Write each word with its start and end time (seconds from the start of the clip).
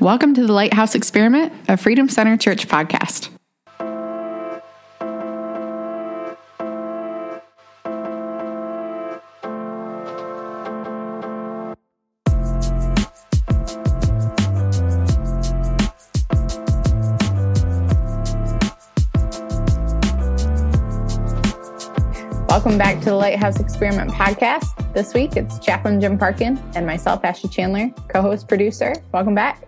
Welcome 0.00 0.32
to 0.32 0.46
the 0.46 0.52
Lighthouse 0.54 0.94
Experiment, 0.94 1.52
a 1.68 1.76
Freedom 1.76 2.08
Center 2.08 2.34
Church 2.38 2.66
podcast. 2.66 3.28
Welcome 22.48 22.78
back 22.78 23.00
to 23.00 23.04
the 23.04 23.14
Lighthouse 23.16 23.60
Experiment 23.60 24.12
podcast. 24.12 24.94
This 24.94 25.12
week 25.12 25.36
it's 25.36 25.58
Chaplain 25.58 26.00
Jim 26.00 26.16
Parkin 26.16 26.58
and 26.74 26.86
myself, 26.86 27.22
Ashley 27.22 27.50
Chandler, 27.50 27.90
co 28.08 28.22
host 28.22 28.48
producer. 28.48 28.94
Welcome 29.12 29.34
back 29.34 29.66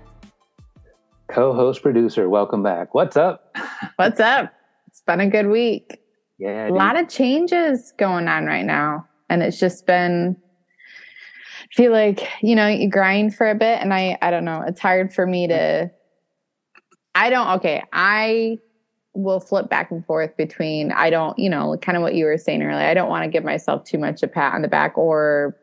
co-host 1.32 1.82
producer. 1.82 2.28
Welcome 2.28 2.62
back. 2.62 2.94
What's 2.94 3.16
up? 3.16 3.56
What's 3.96 4.20
up? 4.20 4.52
It's 4.86 5.00
been 5.00 5.20
a 5.20 5.28
good 5.28 5.48
week. 5.48 5.98
Yeah 6.38 6.68
a 6.68 6.70
lot 6.70 6.98
of 6.98 7.08
changes 7.08 7.92
going 7.98 8.26
on 8.26 8.46
right 8.46 8.64
now 8.64 9.06
and 9.28 9.42
it's 9.42 9.60
just 9.60 9.86
been 9.86 10.36
I 11.70 11.74
feel 11.74 11.92
like 11.92 12.28
you 12.42 12.56
know 12.56 12.66
you 12.66 12.90
grind 12.90 13.34
for 13.34 13.48
a 13.48 13.54
bit 13.54 13.80
and 13.80 13.94
i 13.94 14.18
i 14.20 14.30
don't 14.30 14.44
know 14.44 14.62
it's 14.66 14.80
hard 14.80 15.14
for 15.14 15.26
me 15.26 15.46
to 15.46 15.90
i 17.14 17.30
don't 17.30 17.48
okay 17.58 17.82
i 17.92 18.58
will 19.14 19.40
flip 19.40 19.70
back 19.70 19.90
and 19.90 20.04
forth 20.04 20.36
between 20.36 20.90
i 20.92 21.10
don't 21.10 21.38
you 21.38 21.48
know 21.48 21.76
kind 21.80 21.96
of 21.96 22.02
what 22.02 22.14
you 22.14 22.24
were 22.24 22.38
saying 22.38 22.62
earlier 22.62 22.86
i 22.86 22.94
don't 22.94 23.08
want 23.08 23.24
to 23.24 23.30
give 23.30 23.44
myself 23.44 23.84
too 23.84 23.98
much 23.98 24.22
a 24.22 24.28
pat 24.28 24.54
on 24.54 24.62
the 24.62 24.68
back 24.68 24.98
or 24.98 25.56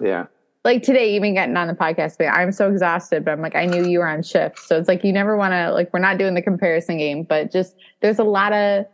yeah 0.00 0.26
like 0.64 0.82
today, 0.82 1.16
even 1.16 1.34
getting 1.34 1.56
on 1.56 1.66
the 1.66 1.74
podcast, 1.74 2.18
but 2.18 2.28
I'm 2.28 2.52
so 2.52 2.70
exhausted, 2.70 3.24
but 3.24 3.32
I'm 3.32 3.42
like, 3.42 3.56
I 3.56 3.66
knew 3.66 3.84
you 3.84 3.98
were 3.98 4.06
on 4.06 4.22
shift. 4.22 4.60
So 4.60 4.78
it's 4.78 4.88
like, 4.88 5.02
you 5.02 5.12
never 5.12 5.36
want 5.36 5.52
to, 5.52 5.72
like, 5.72 5.92
we're 5.92 5.98
not 5.98 6.18
doing 6.18 6.34
the 6.34 6.42
comparison 6.42 6.98
game, 6.98 7.24
but 7.24 7.50
just 7.50 7.74
there's 8.00 8.20
a 8.20 8.24
lot 8.24 8.52
of 8.52 8.86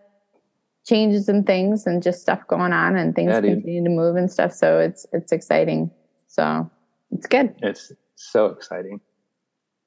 changes 0.86 1.28
and 1.28 1.47
things 1.47 1.86
and 1.86 2.02
just 2.02 2.22
stuff 2.22 2.41
going 2.47 2.72
on 2.72 2.97
and 2.97 3.14
things 3.14 3.28
yeah, 3.28 3.41
continue 3.42 3.84
to 3.84 3.91
move 3.91 4.16
and 4.16 4.33
stuff. 4.33 4.52
So 4.52 4.78
it's, 4.78 5.05
it's 5.12 5.30
exciting. 5.30 5.91
So 6.27 6.70
it's 7.10 7.27
good. 7.27 7.55
It's 7.58 7.92
so 8.14 8.47
exciting, 8.47 9.00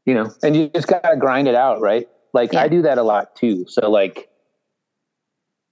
you 0.05 0.13
know, 0.13 0.31
and 0.43 0.55
you 0.55 0.69
just 0.69 0.87
got 0.87 1.01
to 1.01 1.17
grind 1.17 1.47
it 1.47 1.55
out, 1.55 1.81
right? 1.81 2.07
Like 2.33 2.53
yeah. 2.53 2.61
I 2.61 2.67
do 2.67 2.83
that 2.83 2.99
a 2.99 3.03
lot 3.03 3.35
too. 3.35 3.65
So 3.67 3.89
like, 3.89 4.29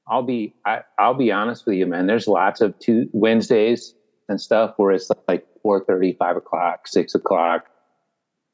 I'll 0.08 0.24
be, 0.24 0.56
I, 0.66 0.82
I'll 0.98 1.14
be 1.14 1.32
honest 1.32 1.68
with 1.68 1.76
you, 1.76 1.86
man, 1.86 2.08
there's 2.08 2.28
lots 2.28 2.62
of 2.62 2.78
two 2.80 3.08
Wednesdays 3.14 3.94
and 4.28 4.42
stuff 4.42 4.74
where 4.78 4.92
it's 4.92 5.12
like 5.28 5.46
4.30, 5.64 6.18
5 6.18 6.38
o'clock, 6.38 6.88
6 6.88 7.16
o'clock. 7.16 7.66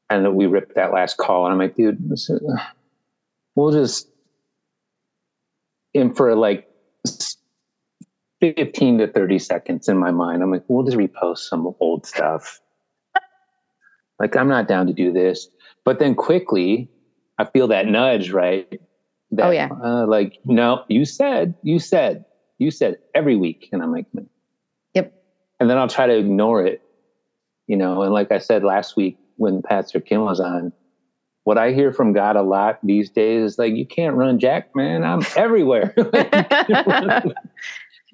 And 0.08 0.24
then 0.24 0.34
we 0.34 0.46
ripped 0.46 0.74
that 0.76 0.92
last 0.92 1.16
call. 1.16 1.44
And 1.44 1.52
I'm 1.52 1.58
like, 1.58 1.74
dude, 1.74 1.98
we'll 3.54 3.72
just, 3.72 4.08
and 5.94 6.16
for 6.16 6.34
like 6.36 6.68
15 8.40 8.98
to 8.98 9.06
30 9.08 9.38
seconds 9.38 9.88
in 9.88 9.98
my 9.98 10.10
mind, 10.10 10.42
I'm 10.42 10.50
like, 10.50 10.64
we'll 10.68 10.84
just 10.84 10.96
repost 10.96 11.38
some 11.38 11.74
old 11.80 12.06
stuff. 12.06 12.60
like, 14.20 14.36
I'm 14.36 14.48
not 14.48 14.68
down 14.68 14.86
to 14.86 14.92
do 14.92 15.12
this. 15.12 15.48
But 15.84 15.98
then 15.98 16.14
quickly, 16.14 16.88
I 17.38 17.44
feel 17.44 17.68
that 17.68 17.86
nudge, 17.86 18.30
right? 18.30 18.80
That, 19.32 19.46
oh, 19.46 19.50
yeah. 19.50 19.68
Uh, 19.82 20.06
like, 20.06 20.38
no, 20.44 20.84
you 20.88 21.04
said, 21.04 21.54
you 21.62 21.78
said, 21.78 22.24
you 22.58 22.70
said 22.70 22.98
every 23.14 23.36
week. 23.36 23.68
And 23.72 23.82
I'm 23.82 23.92
like, 23.92 24.06
yep. 24.94 25.12
And 25.58 25.68
then 25.68 25.78
I'll 25.78 25.88
try 25.88 26.06
to 26.06 26.16
ignore 26.16 26.64
it 26.64 26.82
you 27.66 27.76
know, 27.76 28.02
and 28.02 28.12
like 28.12 28.32
I 28.32 28.38
said 28.38 28.64
last 28.64 28.96
week 28.96 29.18
when 29.36 29.62
Pastor 29.62 30.00
Kim 30.00 30.22
was 30.22 30.40
on, 30.40 30.72
what 31.44 31.58
I 31.58 31.72
hear 31.72 31.92
from 31.92 32.12
God 32.12 32.34
a 32.34 32.42
lot 32.42 32.78
these 32.82 33.08
days 33.08 33.52
is 33.52 33.58
like, 33.58 33.74
you 33.74 33.86
can't 33.86 34.16
run 34.16 34.38
Jack, 34.38 34.74
man. 34.74 35.04
I'm 35.04 35.22
everywhere. 35.36 35.94
no, 35.96 36.04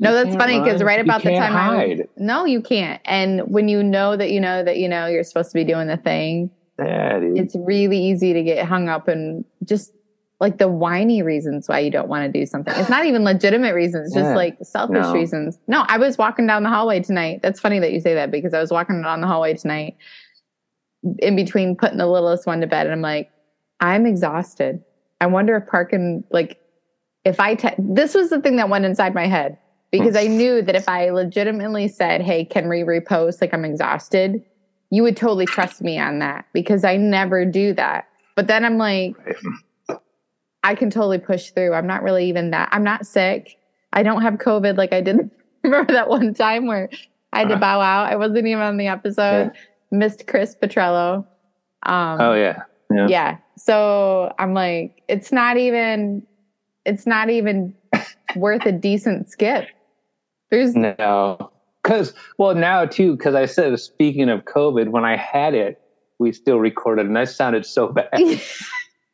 that's 0.00 0.36
funny 0.36 0.61
because 0.61 0.83
right 0.83 1.01
about 1.01 1.23
the 1.23 1.30
time 1.30 1.52
hide. 1.52 2.02
I 2.02 2.05
no, 2.17 2.45
you 2.45 2.61
can't. 2.61 3.01
And 3.07 3.41
when 3.46 3.68
you 3.68 3.83
know 3.83 4.17
that 4.17 4.30
you 4.30 4.41
know 4.41 4.62
that 4.62 4.77
you 4.77 4.89
know 4.89 5.07
you're 5.07 5.24
supposed 5.24 5.51
to 5.51 5.55
be 5.55 5.64
doing 5.64 5.89
the 5.89 5.96
thing, 5.96 6.51
yeah, 6.79 7.20
it's 7.23 7.57
really 7.57 7.98
easy 7.98 8.35
to 8.35 8.42
get 8.42 8.67
hung 8.67 8.89
up 8.89 9.08
and 9.08 9.45
just 9.64 9.92
like 10.42 10.58
the 10.58 10.69
whiny 10.69 11.23
reasons 11.23 11.69
why 11.69 11.79
you 11.79 11.91
don't 11.91 12.08
want 12.08 12.30
to 12.30 12.39
do 12.41 12.45
something. 12.45 12.75
It's 12.77 12.91
not 12.91 13.07
even 13.07 13.25
legitimate 13.25 13.75
reasons, 13.75 14.13
just 14.13 14.27
yeah. 14.27 14.35
like 14.35 14.58
selfish 14.63 15.01
no. 15.01 15.13
reasons. 15.13 15.58
No, 15.69 15.85
I 15.89 15.97
was 15.97 16.19
walking 16.19 16.47
down 16.47 16.64
the 16.64 16.69
hallway 16.69 17.01
tonight. 17.01 17.41
That's 17.42 17.61
funny 17.61 17.79
that 17.79 17.92
you 17.92 18.01
say 18.01 18.13
that 18.14 18.30
because 18.30 18.53
I 18.53 18.61
was 18.61 18.70
walking 18.70 19.01
down 19.01 19.20
the 19.20 19.27
hallway 19.27 19.55
tonight 19.55 19.97
in 21.20 21.36
between 21.36 21.77
putting 21.77 21.97
the 21.97 22.07
littlest 22.07 22.47
one 22.47 22.61
to 22.61 22.67
bed 22.67 22.86
and 22.86 22.92
I'm 22.92 23.01
like, 23.01 23.30
I'm 23.80 24.05
exhausted. 24.05 24.83
I 25.20 25.27
wonder 25.27 25.57
if 25.57 25.67
Parkin 25.69 26.25
like 26.30 26.61
if 27.24 27.39
I 27.41 27.55
te- 27.55 27.77
this 27.79 28.14
was 28.14 28.30
the 28.30 28.41
thing 28.41 28.57
that 28.57 28.69
went 28.69 28.85
inside 28.85 29.14
my 29.14 29.29
head 29.29 29.57
because 29.92 30.17
I 30.17 30.27
mm. 30.27 30.36
knew 30.36 30.63
that 30.63 30.74
if 30.74 30.89
I 30.89 31.11
legitimately 31.11 31.86
said, 31.86 32.20
"Hey, 32.20 32.45
can 32.45 32.69
we 32.69 32.80
repost 32.80 33.41
like 33.41 33.55
I'm 33.55 33.64
exhausted?" 33.64 34.42
you 34.92 35.03
would 35.03 35.17
totally 35.17 35.47
trust 35.47 35.80
me 35.80 35.98
on 35.98 36.19
that 36.19 36.45
because 36.53 36.85
I 36.85 36.98
never 36.98 37.47
do 37.47 37.73
that. 37.73 38.09
But 38.36 38.47
then 38.47 38.63
I'm 38.63 38.77
like, 38.77 39.14
I 40.64 40.74
can 40.74 40.90
totally 40.90 41.18
push 41.18 41.50
through. 41.50 41.74
I'm 41.74 41.86
not 41.86 42.02
really 42.02 42.28
even 42.28 42.50
that. 42.50 42.68
I'm 42.73 42.84
not 42.84 43.06
sick. 43.06 43.58
I 43.92 44.02
don't 44.02 44.23
have 44.23 44.34
COVID 44.34 44.77
like 44.77 44.92
I 44.92 45.00
did. 45.00 45.30
Remember 45.64 45.92
that 45.92 46.08
one 46.08 46.34
time 46.34 46.67
where 46.67 46.89
I 47.33 47.40
had 47.40 47.48
to 47.48 47.55
uh-huh. 47.55 47.61
bow 47.61 47.80
out? 47.80 48.12
I 48.12 48.17
wasn't 48.17 48.46
even 48.46 48.62
on 48.62 48.77
the 48.77 48.89
episode. 48.89 49.52
Yeah. 49.55 49.61
Missed 49.90 50.27
Chris 50.27 50.56
Petrello. 50.61 51.27
Um, 51.84 52.20
oh 52.20 52.34
yeah. 52.34 52.62
yeah. 52.92 53.06
Yeah. 53.08 53.36
So 53.56 54.33
I'm 54.39 54.55
like, 54.55 55.02
it's 55.08 55.33
not 55.33 55.56
even. 55.56 56.27
It's 56.84 57.06
not 57.06 57.30
even 57.30 57.74
worth 58.36 58.67
a 58.67 58.73
decent 58.73 59.30
skip. 59.30 59.68
There's 60.50 60.74
no. 60.74 61.50
Because 61.83 62.14
well 62.39 62.55
now 62.55 62.86
too 62.86 63.17
because 63.17 63.34
I 63.34 63.46
said 63.46 63.79
speaking 63.79 64.29
of 64.29 64.44
COVID 64.44 64.89
when 64.89 65.05
I 65.05 65.17
had 65.17 65.55
it 65.55 65.83
we 66.23 66.33
still 66.33 66.58
recorded 66.58 67.06
and 67.06 67.18
I 67.18 67.24
sounded 67.24 67.67
so 67.67 67.89
bad. 67.89 68.08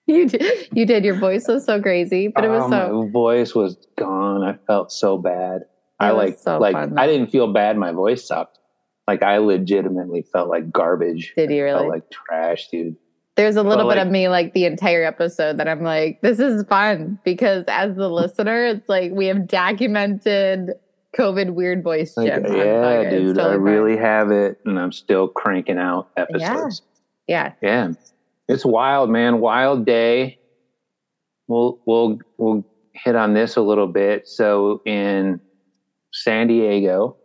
you 0.13 0.27
did. 0.27 0.69
You 0.73 0.87
did. 0.87 1.05
Your 1.05 1.17
voice 1.17 1.47
was 1.47 1.67
so 1.67 1.83
crazy, 1.83 2.29
but 2.29 2.43
it 2.43 2.49
was 2.49 2.63
oh, 2.65 2.71
so. 2.71 3.03
My 3.03 3.11
voice 3.11 3.55
was 3.55 3.77
gone. 3.99 4.43
I 4.43 4.57
felt 4.67 4.91
so 4.91 5.19
bad. 5.19 5.63
I 6.01 6.13
like 6.13 6.39
so 6.39 6.59
like 6.59 6.73
fun, 6.73 6.99
I 6.99 7.07
didn't 7.07 7.31
feel 7.31 7.53
bad. 7.53 7.77
My 7.77 7.93
voice 7.93 8.27
sucked. 8.27 8.59
Like 9.07 9.23
I 9.23 9.39
legitimately 9.39 10.23
felt 10.33 10.49
like 10.49 10.73
garbage. 10.73 11.35
Did 11.37 11.51
you 11.51 11.65
really? 11.65 11.79
felt 11.79 11.89
like 11.91 12.11
trash, 12.11 12.69
dude. 12.69 12.97
There's 13.37 13.57
a 13.57 13.63
little 13.63 13.85
but 13.85 13.95
bit 13.95 13.99
like, 13.99 14.07
of 14.07 14.13
me 14.13 14.29
like 14.29 14.55
the 14.55 14.65
entire 14.65 15.05
episode 15.05 15.59
that 15.59 15.69
I'm 15.69 15.83
like, 15.83 16.23
this 16.23 16.39
is 16.39 16.65
fun 16.65 17.19
because 17.23 17.65
as 17.69 17.95
the 17.95 18.09
listener, 18.09 18.67
it's 18.67 18.89
like 18.89 19.13
we 19.13 19.27
have 19.27 19.47
documented 19.47 20.71
COVID 21.17 21.51
weird 21.51 21.83
voice. 21.83 22.17
Like, 22.17 22.29
yeah, 22.29 23.11
dude, 23.11 23.37
totally 23.37 23.53
I 23.53 23.57
really 23.57 23.97
have 23.97 24.31
it, 24.31 24.59
and 24.65 24.79
I'm 24.79 24.93
still 24.93 25.29
cranking 25.29 25.79
out 25.79 26.11
episodes. 26.17 26.83
Yeah. 27.27 27.53
Yeah. 27.61 27.89
yeah 27.89 27.93
it's 28.49 28.65
wild, 28.65 29.11
man. 29.11 29.41
Wild 29.41 29.85
day. 29.85 30.39
We'll 31.47 31.79
we'll 31.87 32.19
we'll 32.37 32.65
hit 32.93 33.15
on 33.15 33.35
this 33.35 33.57
a 33.57 33.63
little 33.63 33.87
bit. 33.87 34.27
So 34.27 34.83
in 34.85 35.41
San 36.13 36.49
Diego, 36.49 37.17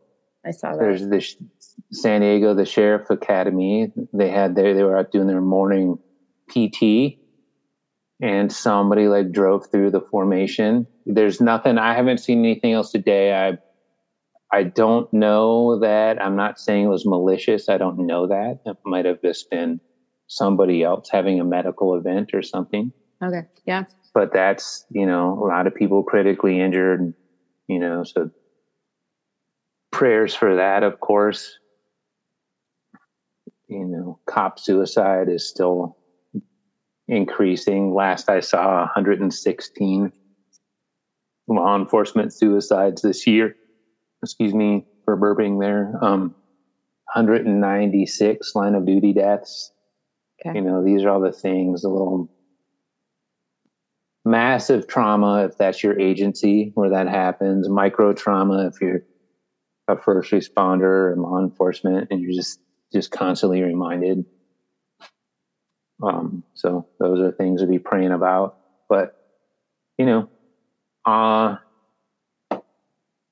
I 0.45 0.51
saw 0.51 0.71
that. 0.71 0.79
There's 0.79 1.07
this 1.07 1.35
San 1.91 2.21
Diego, 2.21 2.53
the 2.53 2.65
Sheriff 2.65 3.09
Academy. 3.09 3.91
They 4.13 4.29
had 4.29 4.55
their 4.55 4.73
they 4.73 4.83
were 4.83 4.97
out 4.97 5.11
doing 5.11 5.27
their 5.27 5.41
morning 5.41 5.97
PT, 6.49 7.19
and 8.21 8.51
somebody 8.51 9.07
like 9.07 9.31
drove 9.31 9.69
through 9.71 9.91
the 9.91 10.01
formation. 10.11 10.87
There's 11.05 11.39
nothing. 11.41 11.77
I 11.77 11.95
haven't 11.95 12.19
seen 12.19 12.39
anything 12.39 12.73
else 12.73 12.91
today. 12.91 13.33
I 13.33 13.57
I 14.55 14.63
don't 14.63 15.11
know 15.13 15.79
that. 15.79 16.21
I'm 16.21 16.35
not 16.35 16.59
saying 16.59 16.85
it 16.85 16.89
was 16.89 17.05
malicious. 17.05 17.69
I 17.69 17.77
don't 17.77 18.05
know 18.05 18.27
that. 18.27 18.59
It 18.65 18.77
might 18.85 19.05
have 19.05 19.21
just 19.21 19.49
been 19.49 19.79
somebody 20.35 20.83
else 20.83 21.09
having 21.11 21.39
a 21.39 21.43
medical 21.43 21.95
event 21.95 22.31
or 22.33 22.41
something. 22.41 22.91
Okay. 23.21 23.43
Yeah. 23.65 23.83
But 24.13 24.33
that's, 24.33 24.85
you 24.89 25.05
know, 25.05 25.39
a 25.43 25.47
lot 25.47 25.67
of 25.67 25.75
people 25.75 26.03
critically 26.03 26.59
injured, 26.59 27.13
you 27.67 27.79
know, 27.79 28.03
so 28.03 28.29
prayers 29.91 30.35
for 30.35 30.55
that, 30.55 30.83
of 30.83 30.99
course. 30.99 31.57
You 33.67 33.85
know, 33.85 34.19
cop 34.27 34.59
suicide 34.59 35.29
is 35.29 35.47
still 35.47 35.97
increasing. 37.07 37.93
Last 37.93 38.29
I 38.29 38.39
saw 38.39 38.79
116 38.81 40.11
law 41.47 41.75
enforcement 41.75 42.33
suicides 42.33 43.01
this 43.01 43.25
year. 43.25 43.55
Excuse 44.21 44.53
me 44.53 44.85
for 45.05 45.17
burping 45.17 45.59
there. 45.59 45.93
Um, 46.01 46.35
196 47.13 48.55
line 48.55 48.75
of 48.75 48.85
duty 48.85 49.13
deaths 49.13 49.71
Okay. 50.45 50.57
You 50.57 50.63
know, 50.63 50.83
these 50.83 51.03
are 51.03 51.09
all 51.09 51.21
the 51.21 51.31
things, 51.31 51.83
a 51.83 51.89
little 51.89 52.27
massive 54.25 54.87
trauma 54.87 55.43
if 55.45 55.51
that's 55.57 55.83
your 55.83 55.99
agency 55.99 56.71
where 56.75 56.89
that 56.91 57.07
happens, 57.09 57.67
micro 57.69 58.13
trauma 58.13 58.67
if 58.67 58.73
you're 58.79 59.01
a 59.89 59.97
first 59.97 60.31
responder 60.31 61.11
and 61.13 61.21
law 61.21 61.39
enforcement 61.39 62.07
and 62.11 62.21
you're 62.21 62.33
just 62.33 62.59
just 62.93 63.11
constantly 63.11 63.61
reminded 63.61 64.25
Um, 66.01 66.43
so 66.53 66.85
those 66.99 67.19
are 67.19 67.31
things 67.31 67.61
to 67.61 67.67
be 67.67 67.79
praying 67.79 68.11
about. 68.11 68.53
But 68.89 69.09
you 69.97 70.05
know, 70.05 70.27
uh 71.05 71.57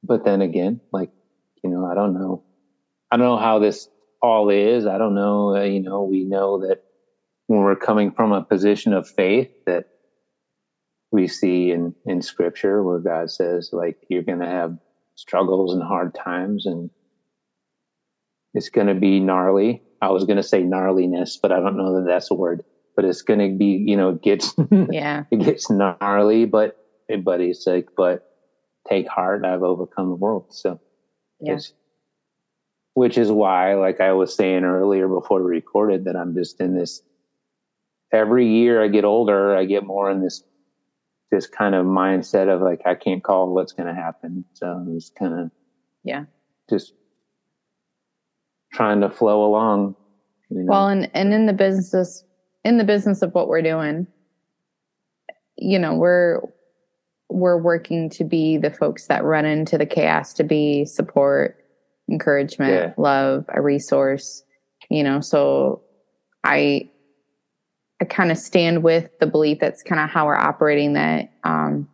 but 0.03 0.23
then 0.25 0.41
again, 0.41 0.81
like 0.91 1.09
you 1.63 1.69
know, 1.69 1.85
I 1.85 1.95
don't 1.95 2.13
know, 2.13 2.41
I 3.11 3.17
don't 3.17 3.27
know 3.27 3.37
how 3.37 3.59
this 3.59 3.87
all 4.21 4.49
is. 4.49 4.85
I 4.87 4.97
don't 4.97 5.15
know. 5.15 5.55
Uh, 5.55 5.63
you 5.63 5.81
know, 5.81 6.03
we 6.03 6.25
know 6.25 6.59
that 6.67 6.79
when 7.51 7.63
we're 7.63 7.75
coming 7.75 8.11
from 8.11 8.31
a 8.31 8.41
position 8.41 8.93
of 8.93 9.05
faith 9.05 9.49
that 9.65 9.83
we 11.11 11.27
see 11.27 11.71
in 11.71 11.93
in 12.05 12.21
Scripture, 12.21 12.81
where 12.81 12.99
God 12.99 13.29
says, 13.29 13.71
like, 13.73 13.97
you're 14.07 14.23
going 14.23 14.39
to 14.39 14.47
have 14.47 14.77
struggles 15.15 15.73
and 15.73 15.83
hard 15.83 16.15
times, 16.15 16.65
and 16.65 16.89
it's 18.53 18.69
going 18.69 18.87
to 18.87 18.95
be 18.95 19.19
gnarly. 19.19 19.83
I 20.01 20.11
was 20.11 20.23
going 20.23 20.37
to 20.37 20.43
say 20.43 20.63
gnarliness, 20.63 21.37
but 21.41 21.51
I 21.51 21.59
don't 21.59 21.75
know 21.75 21.95
that 21.95 22.07
that's 22.07 22.31
a 22.31 22.35
word. 22.35 22.63
But 22.95 23.03
it's 23.03 23.21
going 23.21 23.39
to 23.39 23.57
be, 23.57 23.83
you 23.85 23.97
know, 23.97 24.11
it 24.11 24.21
gets 24.21 24.55
yeah, 24.89 25.25
it 25.29 25.39
gets 25.41 25.69
gnarly. 25.69 26.45
But 26.45 26.77
but 27.21 27.41
he's 27.41 27.67
like, 27.67 27.89
but 27.97 28.25
take 28.87 29.09
heart, 29.09 29.43
I've 29.43 29.63
overcome 29.63 30.07
the 30.07 30.15
world. 30.15 30.45
So 30.51 30.79
yeah. 31.41 31.57
which 32.93 33.17
is 33.17 33.29
why, 33.29 33.73
like 33.73 33.99
I 33.99 34.13
was 34.13 34.33
saying 34.33 34.63
earlier 34.63 35.09
before 35.09 35.43
we 35.43 35.49
recorded, 35.49 36.05
that 36.05 36.15
I'm 36.15 36.33
just 36.33 36.61
in 36.61 36.77
this. 36.77 37.01
Every 38.11 38.47
year 38.47 38.83
I 38.83 38.87
get 38.87 39.05
older, 39.05 39.55
I 39.55 39.65
get 39.65 39.85
more 39.85 40.11
in 40.11 40.21
this 40.21 40.43
this 41.31 41.47
kind 41.47 41.75
of 41.75 41.85
mindset 41.85 42.53
of 42.53 42.61
like 42.61 42.81
I 42.85 42.95
can't 42.95 43.23
call 43.23 43.53
what's 43.53 43.71
going 43.71 43.87
to 43.87 43.99
happen. 43.99 44.43
So 44.53 44.85
it's 44.89 45.09
kind 45.09 45.39
of 45.39 45.51
yeah, 46.03 46.25
just 46.69 46.93
trying 48.73 49.01
to 49.01 49.09
flow 49.09 49.45
along. 49.45 49.95
You 50.49 50.63
know? 50.63 50.71
Well, 50.71 50.87
and 50.89 51.09
and 51.13 51.33
in 51.33 51.45
the 51.45 51.53
business 51.53 52.23
in 52.63 52.77
the 52.77 52.83
business 52.83 53.21
of 53.21 53.33
what 53.33 53.47
we're 53.47 53.61
doing, 53.61 54.07
you 55.57 55.79
know, 55.79 55.95
we're 55.95 56.41
we're 57.29 57.57
working 57.57 58.09
to 58.09 58.23
be 58.23 58.57
the 58.57 58.71
folks 58.71 59.07
that 59.07 59.23
run 59.23 59.45
into 59.45 59.77
the 59.77 59.85
chaos 59.85 60.33
to 60.33 60.43
be 60.43 60.85
support 60.85 61.57
encouragement, 62.09 62.73
yeah. 62.73 62.93
love, 62.97 63.45
a 63.53 63.61
resource, 63.61 64.43
you 64.89 65.03
know. 65.03 65.21
So 65.21 65.81
I 66.43 66.89
I 68.01 68.05
kind 68.05 68.31
of 68.31 68.37
stand 68.37 68.83
with 68.83 69.17
the 69.19 69.27
belief 69.27 69.59
that's 69.59 69.83
kind 69.83 70.01
of 70.01 70.09
how 70.09 70.25
we're 70.25 70.35
operating 70.35 70.93
that 70.93 71.31
um, 71.43 71.87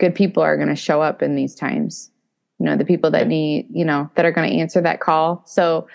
good 0.00 0.14
people 0.14 0.42
are 0.42 0.56
going 0.56 0.68
to 0.68 0.76
show 0.76 1.00
up 1.00 1.22
in 1.22 1.36
these 1.36 1.54
times. 1.54 2.10
You 2.58 2.66
know, 2.66 2.76
the 2.76 2.84
people 2.84 3.12
that 3.12 3.28
need, 3.28 3.68
you 3.70 3.84
know, 3.84 4.10
that 4.16 4.24
are 4.24 4.32
going 4.32 4.50
to 4.50 4.56
answer 4.58 4.80
that 4.80 5.00
call. 5.00 5.44
So, 5.46 5.86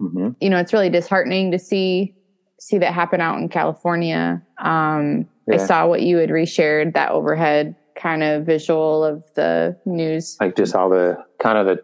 mm-hmm. 0.00 0.30
you 0.40 0.48
know, 0.48 0.56
it's 0.56 0.72
really 0.72 0.88
disheartening 0.88 1.50
to 1.52 1.58
see 1.58 2.14
see 2.58 2.78
that 2.78 2.94
happen 2.94 3.20
out 3.20 3.38
in 3.38 3.48
California. 3.48 4.42
Um, 4.58 5.28
yeah. 5.46 5.54
I 5.54 5.56
saw 5.58 5.86
what 5.86 6.00
you 6.02 6.16
had 6.16 6.30
reshared 6.30 6.94
that 6.94 7.10
overhead 7.10 7.76
kind 7.94 8.22
of 8.22 8.46
visual 8.46 9.04
of 9.04 9.22
the 9.34 9.76
news, 9.84 10.38
like 10.40 10.56
just 10.56 10.74
all 10.74 10.88
the 10.88 11.22
kind 11.40 11.58
of 11.58 11.66
the 11.66 11.82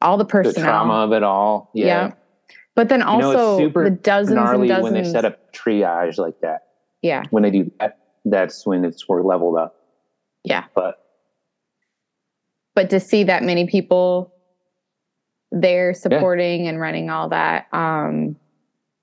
all 0.00 0.16
the 0.16 0.24
personnel, 0.24 0.54
the 0.54 0.62
trauma 0.62 0.94
of 0.94 1.12
it 1.12 1.22
all. 1.22 1.70
Yeah. 1.74 1.86
yeah. 1.86 2.12
But 2.74 2.88
then 2.88 3.02
also 3.02 3.58
you 3.58 3.70
know, 3.70 3.84
the 3.84 3.90
dozens 3.90 4.38
and 4.38 4.68
dozens 4.68 4.82
when 4.82 4.94
they 4.94 5.04
set 5.04 5.24
up 5.24 5.52
triage 5.52 6.18
like 6.18 6.40
that. 6.40 6.68
Yeah. 7.02 7.24
When 7.30 7.42
they 7.42 7.50
do 7.50 7.70
that, 7.80 7.98
that's 8.24 8.66
when 8.66 8.84
it's 8.84 9.08
we're 9.08 9.22
leveled 9.22 9.58
up. 9.58 9.76
Yeah. 10.44 10.64
But 10.74 10.98
but 12.74 12.88
to 12.90 13.00
see 13.00 13.24
that 13.24 13.42
many 13.42 13.66
people 13.66 14.32
there 15.50 15.92
supporting 15.92 16.64
yeah. 16.64 16.70
and 16.70 16.80
running 16.80 17.10
all 17.10 17.28
that, 17.28 17.66
um, 17.74 18.36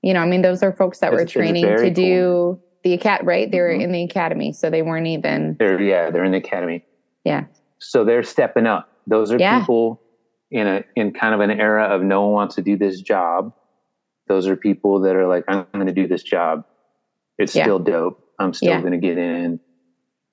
you 0.01 0.13
know, 0.13 0.21
I 0.21 0.25
mean, 0.25 0.41
those 0.41 0.63
are 0.63 0.73
folks 0.73 0.99
that 0.99 1.13
it's, 1.13 1.19
were 1.19 1.25
training 1.25 1.65
to 1.65 1.91
do 1.91 2.23
cool. 2.23 2.63
the 2.83 2.93
acad 2.93 3.25
right? 3.25 3.51
They 3.51 3.59
were 3.59 3.69
mm-hmm. 3.69 3.81
in 3.81 3.91
the 3.91 4.03
academy, 4.03 4.53
so 4.53 4.71
they 4.71 4.81
weren't 4.81 5.07
even. 5.07 5.57
They're 5.59 5.79
yeah, 5.79 6.09
they're 6.09 6.23
in 6.23 6.31
the 6.31 6.39
academy. 6.39 6.83
Yeah. 7.23 7.45
So 7.77 8.03
they're 8.03 8.23
stepping 8.23 8.65
up. 8.65 8.91
Those 9.05 9.31
are 9.31 9.37
yeah. 9.37 9.59
people 9.59 10.01
in 10.49 10.65
a 10.65 10.83
in 10.95 11.13
kind 11.13 11.35
of 11.35 11.41
an 11.41 11.51
era 11.51 11.83
of 11.83 12.01
no 12.01 12.21
one 12.21 12.31
wants 12.31 12.55
to 12.55 12.63
do 12.63 12.75
this 12.75 13.01
job 13.01 13.53
those 14.29 14.47
are 14.47 14.55
people 14.55 15.01
that 15.01 15.15
are 15.15 15.27
like 15.27 15.43
i'm 15.47 15.65
going 15.73 15.87
to 15.87 15.93
do 15.93 16.07
this 16.07 16.23
job 16.23 16.63
it's 17.37 17.55
yeah. 17.55 17.63
still 17.63 17.79
dope 17.79 18.23
i'm 18.39 18.53
still 18.53 18.69
yeah. 18.69 18.79
going 18.79 18.93
to 18.93 18.99
get 18.99 19.17
in 19.17 19.59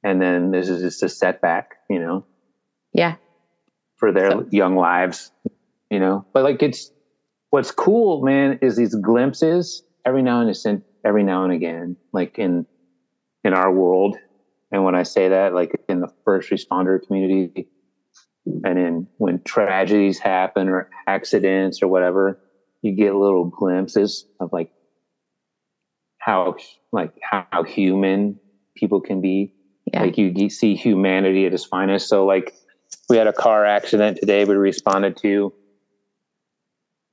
and 0.04 0.22
then 0.22 0.52
this 0.52 0.68
is 0.68 0.82
just 0.82 1.02
a 1.02 1.08
setback 1.08 1.76
you 1.90 1.98
know 1.98 2.24
yeah 2.92 3.16
for 3.96 4.12
their 4.12 4.30
so. 4.30 4.46
young 4.52 4.76
lives 4.76 5.32
you 5.90 5.98
know 5.98 6.24
but 6.32 6.44
like 6.44 6.62
it's 6.62 6.92
what's 7.50 7.72
cool 7.72 8.22
man 8.22 8.58
is 8.62 8.76
these 8.76 8.94
glimpses 8.94 9.82
every 10.04 10.22
now 10.22 10.40
and 10.40 10.54
then 10.64 10.82
every 11.04 11.24
now 11.24 11.42
and 11.42 11.52
again 11.52 11.96
like 12.12 12.38
in 12.38 12.64
in 13.42 13.54
our 13.54 13.72
world 13.72 14.16
and 14.70 14.84
when 14.84 14.94
i 14.94 15.02
say 15.02 15.28
that 15.28 15.54
like 15.54 15.80
in 15.88 16.00
the 16.00 16.12
first 16.24 16.50
responder 16.50 17.04
community 17.04 17.68
and 18.46 18.76
then 18.76 19.06
when 19.18 19.42
tragedies 19.42 20.18
happen 20.18 20.68
or 20.68 20.88
accidents 21.06 21.82
or 21.82 21.88
whatever, 21.88 22.38
you 22.82 22.94
get 22.94 23.14
little 23.14 23.44
glimpses 23.44 24.26
of 24.40 24.52
like 24.52 24.70
how 26.18 26.56
like 26.92 27.12
how 27.22 27.62
human 27.62 28.38
people 28.76 29.00
can 29.00 29.20
be. 29.20 29.52
Yeah. 29.92 30.02
Like 30.02 30.18
you, 30.18 30.50
see 30.50 30.74
humanity 30.74 31.46
at 31.46 31.54
its 31.54 31.64
finest. 31.64 32.08
So 32.08 32.26
like 32.26 32.52
we 33.08 33.16
had 33.16 33.28
a 33.28 33.32
car 33.32 33.64
accident 33.64 34.18
today. 34.18 34.44
We 34.44 34.56
responded 34.56 35.16
to 35.18 35.52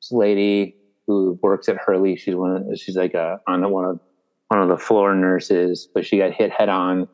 this 0.01 0.11
lady 0.11 0.75
who 1.05 1.39
works 1.41 1.69
at 1.69 1.77
Hurley. 1.77 2.15
She's 2.15 2.35
one. 2.35 2.67
Of, 2.71 2.79
she's 2.79 2.95
like 2.95 3.13
a 3.13 3.39
on 3.47 3.69
one 3.69 3.85
of 3.85 3.99
one 4.47 4.61
of 4.61 4.69
the 4.69 4.77
floor 4.77 5.15
nurses, 5.15 5.87
but 5.93 6.05
she 6.05 6.17
got 6.17 6.31
hit 6.31 6.51
head 6.51 6.69
on 6.69 7.07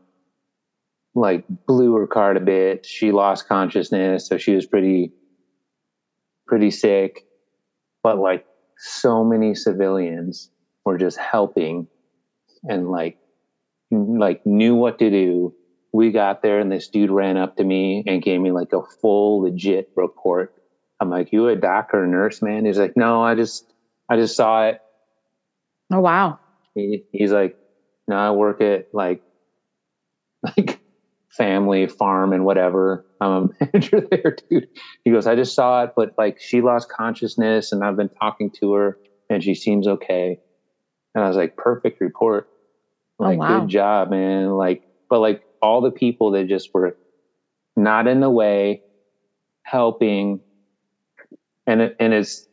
like 1.16 1.44
blew 1.68 1.96
her 1.96 2.08
card 2.08 2.38
a 2.38 2.42
bit. 2.42 2.86
She 2.86 3.12
lost 3.12 3.48
consciousness, 3.48 4.28
so 4.28 4.38
she 4.38 4.56
was 4.56 4.66
pretty 4.66 5.12
pretty 6.48 6.72
sick. 6.72 7.26
But 8.04 8.20
like 8.20 8.44
so 8.78 9.24
many 9.24 9.56
civilians 9.56 10.50
were 10.86 10.98
just 10.98 11.18
helping 11.20 11.88
and 12.64 12.90
like 12.90 13.18
like 13.92 14.42
knew 14.46 14.76
what 14.76 15.00
to 15.00 15.10
do. 15.10 15.54
We 15.94 16.12
got 16.12 16.42
there 16.44 16.60
and 16.60 16.72
this 16.72 16.90
dude 16.90 17.12
ran 17.12 17.38
up 17.38 17.56
to 17.58 17.64
me 17.64 18.04
and 18.08 18.22
gave 18.22 18.40
me 18.42 18.52
like 18.52 18.74
a 18.74 18.82
full 19.02 19.42
legit 19.42 19.88
report. 19.96 20.52
I'm 21.02 21.10
like, 21.10 21.30
"You 21.32 21.48
a 21.48 21.56
doctor 21.56 22.04
or 22.04 22.08
nurse, 22.08 22.42
man?" 22.42 22.66
He's 22.66 22.80
like, 22.80 22.94
"No, 22.96 23.24
I 23.24 23.36
just 23.36 23.66
I 24.10 24.18
just 24.18 24.36
saw 24.36 24.68
it." 24.68 24.78
Oh 25.92 26.00
wow. 26.00 26.38
He, 26.76 27.04
he's 27.12 27.32
like, 27.32 27.56
"No, 28.08 28.16
I 28.18 28.32
work 28.32 28.62
at 28.62 28.86
like 28.94 29.22
like 30.58 30.80
family 31.30 31.88
farm 31.88 32.34
and 32.34 32.46
whatever. 32.46 33.06
I'm 33.22 33.32
a 33.32 33.66
manager 33.66 34.02
there, 34.12 34.36
dude. 34.50 34.68
He 35.06 35.12
goes, 35.12 35.28
I 35.28 35.36
just 35.36 35.56
saw 35.56 35.84
it, 35.84 35.92
but 35.96 36.14
like 36.18 36.40
she 36.40 36.62
lost 36.62 36.90
consciousness 36.90 37.72
and 37.72 37.84
I've 37.84 37.96
been 37.96 38.10
talking 38.10 38.52
to 38.60 38.74
her 38.74 38.98
and 39.30 39.44
she 39.44 39.56
seems 39.56 39.88
okay. 39.88 40.40
And 41.14 41.24
I 41.24 41.28
was 41.28 41.38
like, 41.38 41.56
perfect 41.56 42.02
report. 42.02 42.48
Oh, 43.20 43.26
like, 43.26 43.38
oh, 43.38 43.40
wow. 43.40 43.60
good 43.60 43.70
job, 43.70 44.10
man. 44.10 44.52
Like, 44.52 44.84
but 45.10 45.20
like 45.20 45.44
all 45.62 45.82
the 45.82 45.92
people 45.92 46.32
that 46.32 46.48
just 46.48 46.74
were 46.74 46.98
not 47.76 48.08
in 48.08 48.20
the 48.20 48.30
way, 48.30 48.82
helping. 49.64 50.40
And 51.68 51.82
it, 51.82 51.96
and 52.00 52.14
it's, 52.14 52.48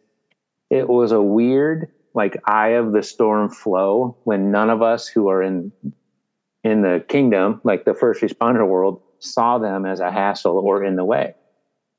it 0.69 0.89
was 0.89 1.13
a 1.13 1.23
weird, 1.23 1.89
like 2.15 2.37
eye 2.47 2.71
of 2.71 2.93
the 2.93 3.03
storm 3.03 3.51
flow 3.51 4.17
when 4.25 4.51
none 4.51 4.71
of 4.71 4.83
us 4.83 5.07
who 5.07 5.29
are 5.29 5.43
in 5.43 5.71
in 6.65 6.83
the 6.83 7.05
kingdom, 7.09 7.61
like 7.65 7.85
the 7.85 7.95
first 7.95 8.23
responder 8.23 8.67
world, 8.67 9.01
saw 9.19 9.59
them 9.59 9.87
as 9.87 10.01
a 10.01 10.11
hassle 10.11 10.59
or 10.59 10.85
in 10.85 10.97
the 10.97 11.05
way. 11.05 11.35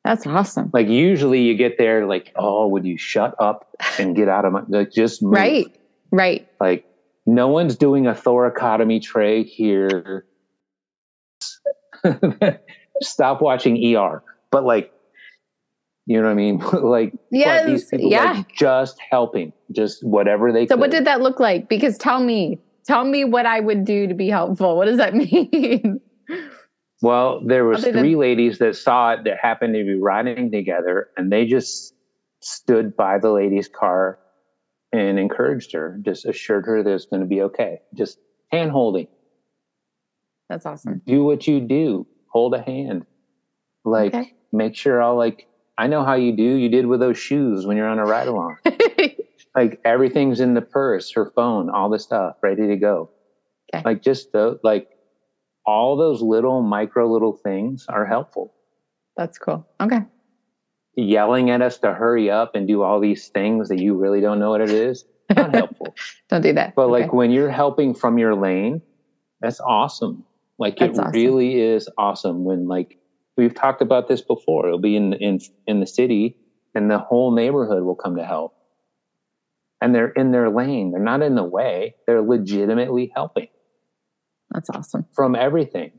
That's 0.04 0.26
awesome. 0.26 0.70
Like 0.74 0.88
usually 0.88 1.42
you 1.42 1.56
get 1.56 1.78
there 1.78 2.06
like, 2.06 2.32
oh, 2.38 2.68
would 2.68 2.86
you 2.86 2.98
shut 2.98 3.36
up 3.40 3.76
and 4.00 4.16
get 4.16 4.30
out 4.30 4.46
of 4.46 4.54
my 4.54 4.62
like 4.70 4.92
just 4.92 5.22
move. 5.22 5.34
right, 5.34 5.68
right. 6.12 6.48
Like 6.62 6.86
no 7.26 7.50
one's 7.50 7.76
doing 7.76 8.08
a 8.08 8.14
thoracotomy 8.14 9.02
tray 9.02 9.44
here. 9.44 10.26
Stop 13.02 13.42
watching 13.42 13.96
ER. 13.96 14.24
But 14.50 14.64
like, 14.64 14.94
you 16.06 16.22
know 16.22 16.24
what 16.24 16.32
I 16.32 16.36
mean? 16.36 16.60
like, 16.82 17.14
yes, 17.30 17.66
these 17.66 17.86
people 17.86 18.10
yeah. 18.10 18.32
like 18.32 18.52
just 18.54 18.98
helping, 19.12 19.52
just 19.74 20.06
whatever 20.06 20.54
they. 20.54 20.68
So, 20.68 20.76
could. 20.76 20.80
what 20.80 20.92
did 20.92 21.04
that 21.04 21.20
look 21.20 21.42
like? 21.42 21.68
Because 21.68 21.98
tell 21.98 22.24
me, 22.24 22.60
Tell 22.88 23.04
me 23.04 23.26
what 23.26 23.46
I 23.46 23.60
would 23.60 23.84
do 23.84 24.08
to 24.08 24.14
be 24.14 24.30
helpful. 24.30 24.78
What 24.78 24.86
does 24.86 24.98
that 24.98 25.14
mean? 25.14 26.00
Well, 27.02 27.42
there 27.46 27.66
was 27.66 27.84
three 27.84 28.16
ladies 28.16 28.58
that 28.60 28.76
saw 28.76 29.12
it 29.12 29.26
that 29.26 29.38
happened 29.40 29.76
to 29.76 29.84
be 29.84 30.00
riding 30.00 30.52
together, 30.52 31.10
and 31.16 31.32
they 31.32 31.46
just 31.46 31.94
stood 32.40 32.96
by 32.96 33.20
the 33.20 33.32
lady's 33.32 33.68
car 33.68 34.20
and 34.94 35.20
encouraged 35.20 35.74
her, 35.74 36.00
just 36.02 36.26
assured 36.26 36.66
her 36.66 36.82
that 36.82 36.92
it's 36.92 37.06
going 37.06 37.22
to 37.22 37.28
be 37.28 37.42
okay. 37.42 37.82
Just 37.94 38.18
hand 38.52 38.72
holding. 38.72 39.08
That's 40.50 40.66
awesome. 40.66 41.02
Do 41.06 41.24
what 41.24 41.46
you 41.46 41.60
do. 41.60 42.08
Hold 42.32 42.54
a 42.54 42.62
hand. 42.62 43.06
Like 43.84 44.14
okay. 44.14 44.34
make 44.52 44.76
sure 44.76 45.02
I'll 45.02 45.18
like 45.18 45.48
I 45.78 45.88
know 45.88 46.04
how 46.04 46.16
you 46.16 46.36
do. 46.36 46.44
You 46.44 46.70
did 46.70 46.86
with 46.86 47.00
those 47.00 47.18
shoes 47.18 47.66
when 47.66 47.78
you're 47.78 47.88
on 47.88 48.00
a 48.00 48.06
ride 48.06 48.28
along. 48.28 48.58
like 49.58 49.82
everything's 49.84 50.40
in 50.40 50.54
the 50.54 50.62
purse, 50.62 51.12
her 51.14 51.32
phone, 51.36 51.72
all 51.72 51.90
the 51.90 51.98
stuff 51.98 52.36
ready 52.44 52.68
to 52.68 52.76
go. 52.76 53.10
Okay. 53.74 53.82
Like 53.84 54.04
just 54.04 54.32
the 54.32 54.60
like 54.64 54.88
all 55.66 55.98
those 55.98 56.22
little 56.22 56.62
micro 56.62 57.12
little 57.12 57.34
things 57.34 57.88
are 57.90 58.06
helpful. 58.06 58.54
That's 59.18 59.40
cool. 59.40 59.68
Okay. 59.82 60.02
Yelling 60.96 61.50
at 61.50 61.64
us 61.64 61.80
to 61.80 61.94
hurry 61.94 62.30
up 62.30 62.56
and 62.56 62.68
do 62.68 62.84
all 62.84 63.00
these 63.00 63.30
things 63.30 63.70
that 63.70 63.80
you 63.80 63.96
really 63.96 64.22
don't 64.22 64.40
know 64.40 64.52
what 64.52 64.62
it 64.62 64.70
is, 64.70 65.06
not 65.36 65.54
helpful. 65.54 65.96
don't 66.30 66.42
do 66.42 66.54
that. 66.54 66.76
But 66.76 66.84
okay. 66.84 67.04
like 67.04 67.14
when 67.14 67.32
you're 67.32 67.52
helping 67.52 67.96
from 67.96 68.20
your 68.20 68.36
lane, 68.36 68.82
that's 69.42 69.60
awesome. 69.60 70.24
Like 70.60 70.78
that's 70.78 71.00
it 71.00 71.02
awesome. 71.02 71.12
really 71.14 71.60
is 71.60 71.90
awesome 71.98 72.46
when 72.46 72.68
like 72.68 73.00
we've 73.38 73.56
talked 73.56 73.82
about 73.82 74.08
this 74.08 74.22
before. 74.22 74.68
It'll 74.68 74.80
be 74.80 74.96
in 74.96 75.14
in 75.14 75.40
in 75.66 75.80
the 75.80 75.88
city 75.88 76.38
and 76.76 76.92
the 76.92 77.00
whole 77.00 77.32
neighborhood 77.34 77.82
will 77.82 77.96
come 77.96 78.16
to 78.18 78.24
help. 78.24 78.57
And 79.82 79.94
they're 79.94 80.10
in 80.10 80.32
their 80.32 80.50
lane. 80.50 80.92
They're 80.92 81.02
not 81.02 81.22
in 81.22 81.36
the 81.36 81.44
way. 81.44 81.96
They're 82.08 82.22
legitimately 82.22 83.12
helping. 83.14 83.48
That's 84.52 84.70
awesome. 84.70 85.06
From 85.14 85.36
everything. 85.36 85.92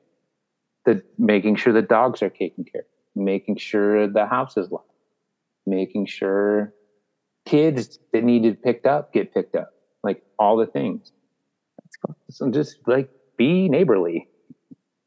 The 0.85 1.03
making 1.19 1.57
sure 1.57 1.73
the 1.73 1.83
dogs 1.83 2.23
are 2.23 2.31
taken 2.31 2.65
care 2.65 2.83
of, 2.83 2.87
making 3.15 3.57
sure 3.57 4.09
the 4.09 4.27
house 4.27 4.57
is 4.57 4.71
locked, 4.71 4.91
making 5.67 6.07
sure 6.07 6.73
kids 7.47 7.99
that 8.13 8.25
needed 8.25 8.63
picked 8.63 8.87
up 8.87 9.13
get 9.13 9.35
picked 9.35 9.55
up. 9.55 9.71
Like 10.03 10.23
all 10.39 10.57
the 10.57 10.67
things. 10.67 11.13
That's 11.83 11.97
cool. 11.97 12.17
So 12.31 12.51
just 12.51 12.79
like 12.87 13.11
be 13.37 13.69
neighborly. 13.69 14.29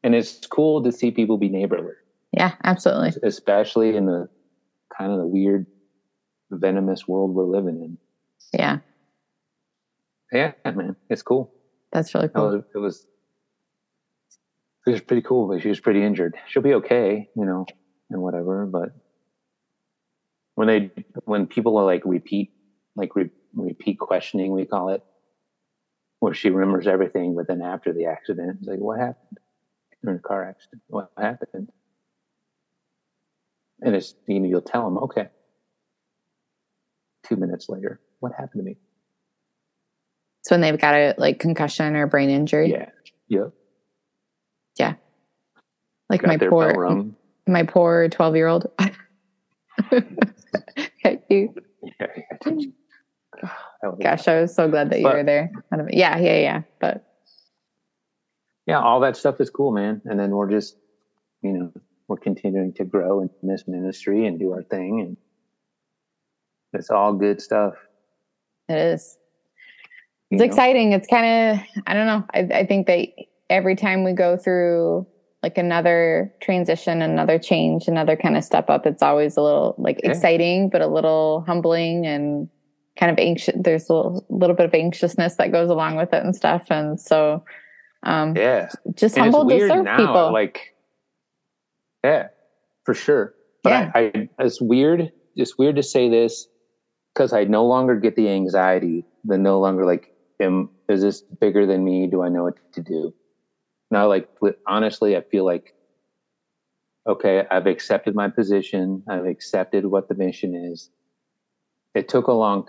And 0.04 0.14
it's 0.14 0.46
cool 0.46 0.82
to 0.82 0.92
see 0.92 1.10
people 1.10 1.38
be 1.38 1.48
neighborly. 1.48 1.94
Yeah, 2.32 2.54
absolutely. 2.64 3.12
Especially 3.22 3.96
in 3.96 4.06
the 4.06 4.28
kind 4.96 5.12
of 5.12 5.18
the 5.18 5.26
weird, 5.26 5.66
venomous 6.50 7.06
world 7.06 7.34
we're 7.34 7.44
living 7.44 7.80
in. 7.82 7.98
Yeah. 8.52 8.78
Yeah, 10.32 10.52
man, 10.64 10.96
it's 11.10 11.22
cool. 11.22 11.52
That's 11.92 12.14
really 12.14 12.28
cool. 12.28 12.62
it 12.74 12.78
was 12.78 13.06
it 14.86 14.90
was 14.90 15.00
pretty 15.00 15.22
cool, 15.22 15.46
but 15.48 15.62
she 15.62 15.68
was 15.68 15.80
pretty 15.80 16.02
injured. 16.02 16.34
She'll 16.48 16.62
be 16.62 16.74
okay, 16.74 17.28
you 17.36 17.44
know, 17.44 17.66
and 18.10 18.22
whatever. 18.22 18.66
But 18.66 18.90
when 20.54 20.68
they, 20.68 20.90
when 21.24 21.46
people 21.46 21.76
are 21.78 21.84
like 21.84 22.02
repeat, 22.04 22.52
like 22.96 23.14
re, 23.14 23.30
repeat 23.54 23.98
questioning, 23.98 24.52
we 24.52 24.64
call 24.64 24.88
it, 24.88 25.02
where 26.18 26.34
she 26.34 26.50
remembers 26.50 26.86
everything, 26.86 27.34
but 27.36 27.46
then 27.46 27.62
after 27.62 27.92
the 27.92 28.06
accident, 28.06 28.58
it's 28.60 28.68
like, 28.68 28.78
what 28.78 28.98
happened? 28.98 29.38
In 30.02 30.08
a 30.08 30.18
car 30.18 30.48
accident, 30.48 30.82
what 30.88 31.10
happened? 31.16 31.70
And 33.80 33.94
it's, 33.94 34.14
you 34.26 34.40
know, 34.40 34.48
you'll 34.48 34.62
tell 34.62 34.84
them, 34.84 34.98
okay. 34.98 35.28
Two 37.24 37.36
minutes 37.36 37.68
later, 37.68 38.00
what 38.22 38.32
happened 38.32 38.60
to 38.60 38.62
me? 38.62 38.76
It's 40.40 40.50
when 40.50 40.60
they've 40.60 40.78
got 40.78 40.94
a 40.94 41.14
like 41.18 41.38
concussion 41.38 41.96
or 41.96 42.06
brain 42.06 42.30
injury. 42.30 42.70
Yeah. 42.70 42.88
Yep. 43.28 43.52
Yeah. 44.78 44.94
Like 46.08 46.24
my 46.24 46.36
poor, 46.36 47.06
my 47.46 47.62
poor 47.64 48.08
12 48.08 48.36
year 48.36 48.46
old. 48.46 48.70
you. 51.32 51.54
Gosh, 54.00 54.28
I 54.28 54.42
was 54.42 54.54
so 54.54 54.68
glad 54.68 54.90
that 54.90 54.98
you 54.98 55.04
but, 55.04 55.14
were 55.14 55.24
there. 55.24 55.50
Yeah, 55.90 56.18
yeah, 56.18 56.38
yeah. 56.38 56.62
But 56.80 57.04
yeah, 58.66 58.80
all 58.80 59.00
that 59.00 59.16
stuff 59.16 59.40
is 59.40 59.50
cool, 59.50 59.72
man. 59.72 60.02
And 60.04 60.20
then 60.20 60.30
we're 60.30 60.50
just, 60.50 60.76
you 61.42 61.52
know, 61.52 61.72
we're 62.06 62.18
continuing 62.18 62.72
to 62.74 62.84
grow 62.84 63.20
in 63.20 63.30
this 63.42 63.64
ministry 63.66 64.26
and 64.26 64.38
do 64.38 64.52
our 64.52 64.62
thing. 64.62 65.00
And 65.00 65.16
it's 66.72 66.90
all 66.90 67.14
good 67.14 67.40
stuff. 67.40 67.74
It 68.72 68.78
is. 68.94 69.18
It's 70.30 70.40
you 70.40 70.46
exciting. 70.46 70.90
Know? 70.90 70.96
It's 70.96 71.06
kind 71.06 71.60
of, 71.60 71.82
I 71.86 71.94
don't 71.94 72.06
know. 72.06 72.24
I, 72.32 72.60
I 72.60 72.66
think 72.66 72.86
that 72.86 73.08
every 73.50 73.76
time 73.76 74.02
we 74.02 74.12
go 74.12 74.36
through 74.36 75.06
like 75.42 75.58
another 75.58 76.32
transition, 76.40 77.02
another 77.02 77.38
change, 77.38 77.88
another 77.88 78.16
kind 78.16 78.36
of 78.36 78.44
step 78.44 78.70
up, 78.70 78.86
it's 78.86 79.02
always 79.02 79.36
a 79.36 79.42
little 79.42 79.74
like 79.76 80.00
yeah. 80.02 80.10
exciting, 80.10 80.70
but 80.70 80.80
a 80.80 80.86
little 80.86 81.44
humbling 81.46 82.06
and 82.06 82.48
kind 82.98 83.10
of 83.10 83.18
anxious. 83.18 83.54
There's 83.58 83.88
a 83.88 83.94
little, 83.94 84.26
little, 84.30 84.56
bit 84.56 84.66
of 84.66 84.74
anxiousness 84.74 85.36
that 85.36 85.52
goes 85.52 85.68
along 85.68 85.96
with 85.96 86.12
it 86.12 86.24
and 86.24 86.34
stuff. 86.34 86.66
And 86.70 87.00
so, 87.00 87.44
um, 88.04 88.36
yeah, 88.36 88.70
just 88.94 89.16
and 89.16 89.24
humbled 89.24 89.50
to 89.50 89.68
serve 89.68 89.84
now, 89.84 89.96
people. 89.96 90.32
Like, 90.32 90.74
yeah, 92.04 92.28
for 92.84 92.94
sure. 92.94 93.34
But 93.62 93.70
yeah. 93.70 93.92
I, 93.94 94.00
I, 94.00 94.28
it's 94.38 94.60
weird. 94.60 95.12
It's 95.36 95.58
weird 95.58 95.76
to 95.76 95.82
say 95.82 96.08
this 96.08 96.46
because 97.14 97.32
I 97.32 97.44
no 97.44 97.66
longer 97.66 97.96
get 97.96 98.16
the 98.16 98.28
anxiety. 98.28 99.04
The 99.24 99.38
no 99.38 99.60
longer 99.60 99.86
like, 99.86 100.12
am 100.40 100.70
is 100.88 101.02
this 101.02 101.22
bigger 101.40 101.66
than 101.66 101.84
me? 101.84 102.06
Do 102.06 102.22
I 102.22 102.28
know 102.28 102.44
what 102.44 102.54
to 102.74 102.82
do? 102.82 103.14
now 103.92 104.08
like 104.08 104.26
honestly 104.66 105.16
i 105.16 105.20
feel 105.30 105.44
like 105.44 105.74
okay 107.06 107.44
i've 107.50 107.66
accepted 107.66 108.14
my 108.16 108.28
position 108.28 109.04
i've 109.08 109.26
accepted 109.26 109.86
what 109.86 110.08
the 110.08 110.14
mission 110.14 110.54
is 110.54 110.90
it 111.94 112.08
took 112.08 112.26
a 112.26 112.32
long 112.32 112.66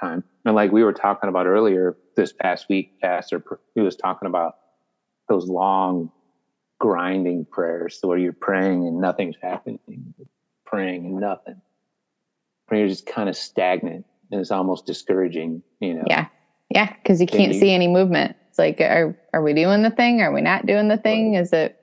time 0.00 0.22
and 0.44 0.54
like 0.54 0.70
we 0.70 0.84
were 0.84 0.92
talking 0.92 1.28
about 1.28 1.46
earlier 1.46 1.96
this 2.16 2.32
past 2.32 2.66
week 2.68 2.92
pastor 3.00 3.42
he 3.74 3.80
was 3.80 3.96
talking 3.96 4.28
about 4.28 4.52
those 5.28 5.48
long 5.48 6.10
grinding 6.78 7.46
prayers 7.50 7.98
where 8.02 8.18
you're 8.18 8.34
praying 8.34 8.86
and 8.86 9.00
nothing's 9.00 9.36
happening 9.42 9.80
praying 10.66 11.06
and 11.06 11.16
nothing 11.16 11.60
and 12.70 12.78
you're 12.78 12.88
just 12.88 13.06
kind 13.06 13.28
of 13.28 13.36
stagnant 13.36 14.04
and 14.30 14.40
it's 14.40 14.50
almost 14.50 14.86
discouraging 14.86 15.62
you 15.80 15.94
know 15.94 16.04
yeah 16.06 16.26
yeah 16.70 16.92
because 17.02 17.20
you 17.20 17.26
can't 17.26 17.54
you, 17.54 17.60
see 17.60 17.72
any 17.72 17.88
movement 17.88 18.36
it's 18.56 18.58
like, 18.58 18.80
are 18.80 19.14
are 19.34 19.42
we 19.42 19.52
doing 19.52 19.82
the 19.82 19.90
thing? 19.90 20.22
Are 20.22 20.32
we 20.32 20.40
not 20.40 20.64
doing 20.64 20.88
the 20.88 20.96
thing? 20.96 21.34
Is 21.34 21.52
it 21.52 21.78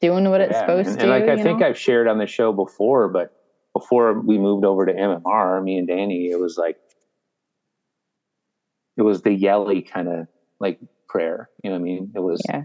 doing 0.00 0.30
what 0.30 0.40
it's 0.40 0.52
yeah, 0.52 0.60
supposed 0.60 0.90
and, 0.90 0.98
to? 1.00 1.12
And 1.12 1.28
like 1.28 1.38
I 1.38 1.42
think 1.42 1.58
know? 1.58 1.66
I've 1.66 1.78
shared 1.78 2.06
on 2.06 2.18
the 2.18 2.28
show 2.28 2.52
before, 2.52 3.08
but 3.08 3.34
before 3.72 4.20
we 4.20 4.38
moved 4.38 4.64
over 4.64 4.86
to 4.86 4.92
MMR, 4.92 5.64
me 5.64 5.78
and 5.78 5.88
Danny, 5.88 6.30
it 6.30 6.38
was 6.38 6.56
like 6.56 6.76
it 8.96 9.02
was 9.02 9.22
the 9.22 9.32
yelly 9.32 9.82
kind 9.82 10.06
of 10.06 10.28
like 10.60 10.78
prayer. 11.08 11.50
You 11.64 11.70
know 11.70 11.76
what 11.76 11.80
I 11.80 11.84
mean? 11.84 12.12
It 12.14 12.20
was 12.20 12.40
yeah. 12.48 12.64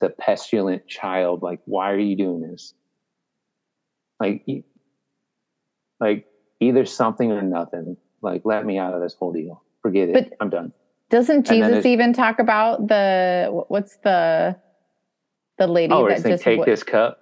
the 0.00 0.10
pestilent 0.10 0.86
child, 0.86 1.42
like, 1.42 1.58
why 1.64 1.90
are 1.90 1.98
you 1.98 2.16
doing 2.16 2.40
this? 2.40 2.72
Like, 4.20 4.46
like 5.98 6.26
either 6.62 6.86
something 6.86 7.30
or 7.30 7.42
nothing. 7.42 7.96
Like, 8.22 8.42
let 8.44 8.64
me 8.64 8.78
out 8.78 8.94
of 8.94 9.00
this 9.00 9.14
whole 9.14 9.32
deal. 9.32 9.62
Forget 9.82 10.10
it. 10.10 10.14
But, 10.14 10.32
I'm 10.40 10.50
done. 10.50 10.72
Doesn't 11.10 11.46
Jesus 11.46 11.84
even 11.84 12.14
talk 12.14 12.38
about 12.38 12.88
the 12.88 13.64
what's 13.68 13.98
the 13.98 14.56
the 15.58 15.66
lady 15.66 15.92
oh, 15.92 16.08
that 16.08 16.24
just 16.24 16.42
take 16.42 16.58
w- 16.58 16.64
this 16.64 16.82
cup? 16.82 17.18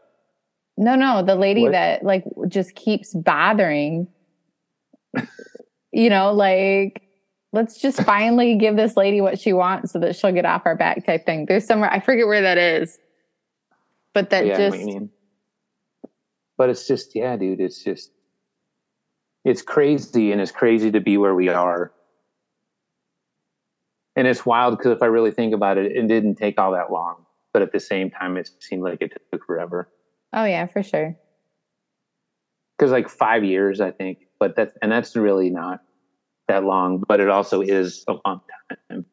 No, 0.77 0.95
no, 0.95 1.25
the 1.25 1.35
lady 1.35 1.63
what? 1.63 1.73
that 1.73 2.05
like 2.05 2.23
just 2.47 2.77
keeps 2.77 3.13
bothering. 3.13 4.07
you 5.93 6.09
know, 6.09 6.33
like 6.33 7.03
let's 7.53 7.81
just 7.81 8.01
finally 8.05 8.55
give 8.55 8.77
this 8.77 8.97
lady 8.97 9.21
what 9.21 9.41
she 9.41 9.53
wants 9.53 9.91
so 9.93 9.99
that 9.99 10.15
she'll 10.15 10.31
get 10.31 10.45
off 10.45 10.63
our 10.67 10.77
back 10.77 11.05
type 11.05 11.27
thing. 11.27 11.47
There's 11.47 11.67
somewhere 11.67 11.93
I 11.93 11.99
forget 11.99 12.29
where 12.29 12.43
that 12.43 12.59
is. 12.59 12.97
But 14.15 14.31
that 14.31 14.47
yeah, 14.47 14.57
just 14.57 14.99
But 16.57 16.71
it's 16.71 16.87
just 16.87 17.17
yeah, 17.17 17.37
dude, 17.37 17.61
it's 17.61 17.83
just 17.83 18.13
it's 19.45 19.63
crazy 19.63 20.33
and 20.33 20.41
it's 20.41 20.53
crazy 20.53 20.91
to 20.91 21.01
be 21.01 21.17
where 21.17 21.35
we 21.35 21.49
are 21.49 21.93
and 24.17 24.27
it's 24.27 24.45
wild 24.45 24.77
because 24.77 24.93
if 24.93 25.03
I 25.03 25.07
really 25.07 25.31
think 25.31 25.55
about 25.55 25.79
it, 25.79 25.93
it 25.93 26.07
didn't 26.07 26.35
take 26.35 26.59
all 26.59 26.73
that 26.73 26.93
long, 26.93 27.25
but 27.53 27.63
at 27.63 27.73
the 27.73 27.81
same 27.81 28.11
time, 28.11 28.37
it 28.37 28.51
seemed 28.59 28.83
like 28.83 29.01
it 29.01 29.13
took 29.33 29.47
forever. 29.47 29.89
Oh 30.33 30.45
yeah, 30.45 30.67
for 30.67 30.83
sure. 30.83 31.17
Because 32.79 32.93
like 32.93 33.09
five 33.09 33.45
years, 33.45 33.81
I 33.81 33.91
think, 33.93 34.19
but 34.39 34.57
that's 34.57 34.77
and 34.83 34.91
that's 34.91 35.17
really 35.17 35.51
not 35.51 35.81
that 36.49 36.65
long, 36.65 37.03
but 37.09 37.21
it 37.21 37.29
also 37.29 37.61
is 37.61 38.05
a 38.09 38.17
long 38.27 38.41
time. 38.91 39.05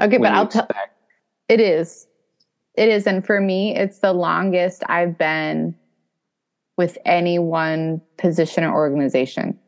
Okay, 0.00 0.18
but 0.18 0.32
I'll 0.32 0.48
tell. 0.48 0.68
It 1.48 1.60
is, 1.60 2.06
it 2.74 2.88
is, 2.88 3.06
and 3.06 3.24
for 3.24 3.40
me, 3.40 3.76
it's 3.76 4.00
the 4.00 4.12
longest 4.12 4.82
I've 4.88 5.16
been 5.16 5.74
with 6.76 6.98
any 7.04 7.38
one 7.38 8.00
position 8.18 8.64
or 8.64 8.72
organization. 8.72 9.58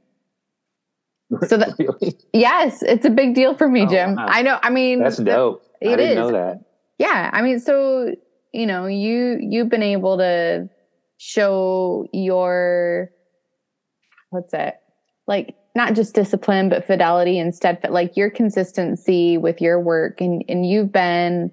So 1.46 1.56
that 1.56 1.75
really? 1.78 2.16
yes, 2.32 2.82
it's 2.82 3.06
a 3.06 3.10
big 3.10 3.34
deal 3.34 3.54
for 3.54 3.68
me, 3.68 3.82
oh, 3.82 3.87
Jim. 3.87 4.16
Wow. 4.16 4.26
I 4.28 4.42
know. 4.42 4.58
I 4.62 4.70
mean, 4.70 5.00
that's 5.02 5.18
dope. 5.18 5.64
It 5.80 5.90
I 5.90 5.96
didn't 5.96 6.10
is. 6.10 6.16
know 6.16 6.32
that. 6.32 6.64
Yeah, 6.99 7.30
I 7.32 7.42
mean, 7.42 7.60
so 7.60 8.14
you 8.52 8.66
know, 8.66 8.87
you 8.87 9.38
you've 9.40 9.68
been 9.68 9.82
able 9.82 10.18
to 10.18 10.68
show 11.18 12.06
your 12.12 13.10
what's 14.30 14.54
it 14.54 14.76
like 15.26 15.54
not 15.76 15.94
just 15.94 16.14
discipline 16.14 16.70
but 16.70 16.87
fidelity 16.87 17.38
and 17.38 17.54
steadfast 17.54 17.92
like 17.92 18.16
your 18.16 18.30
consistency 18.30 19.37
with 19.37 19.60
your 19.60 19.78
work 19.78 20.22
and 20.22 20.42
and 20.49 20.64
you've 20.64 20.90
been 20.90 21.52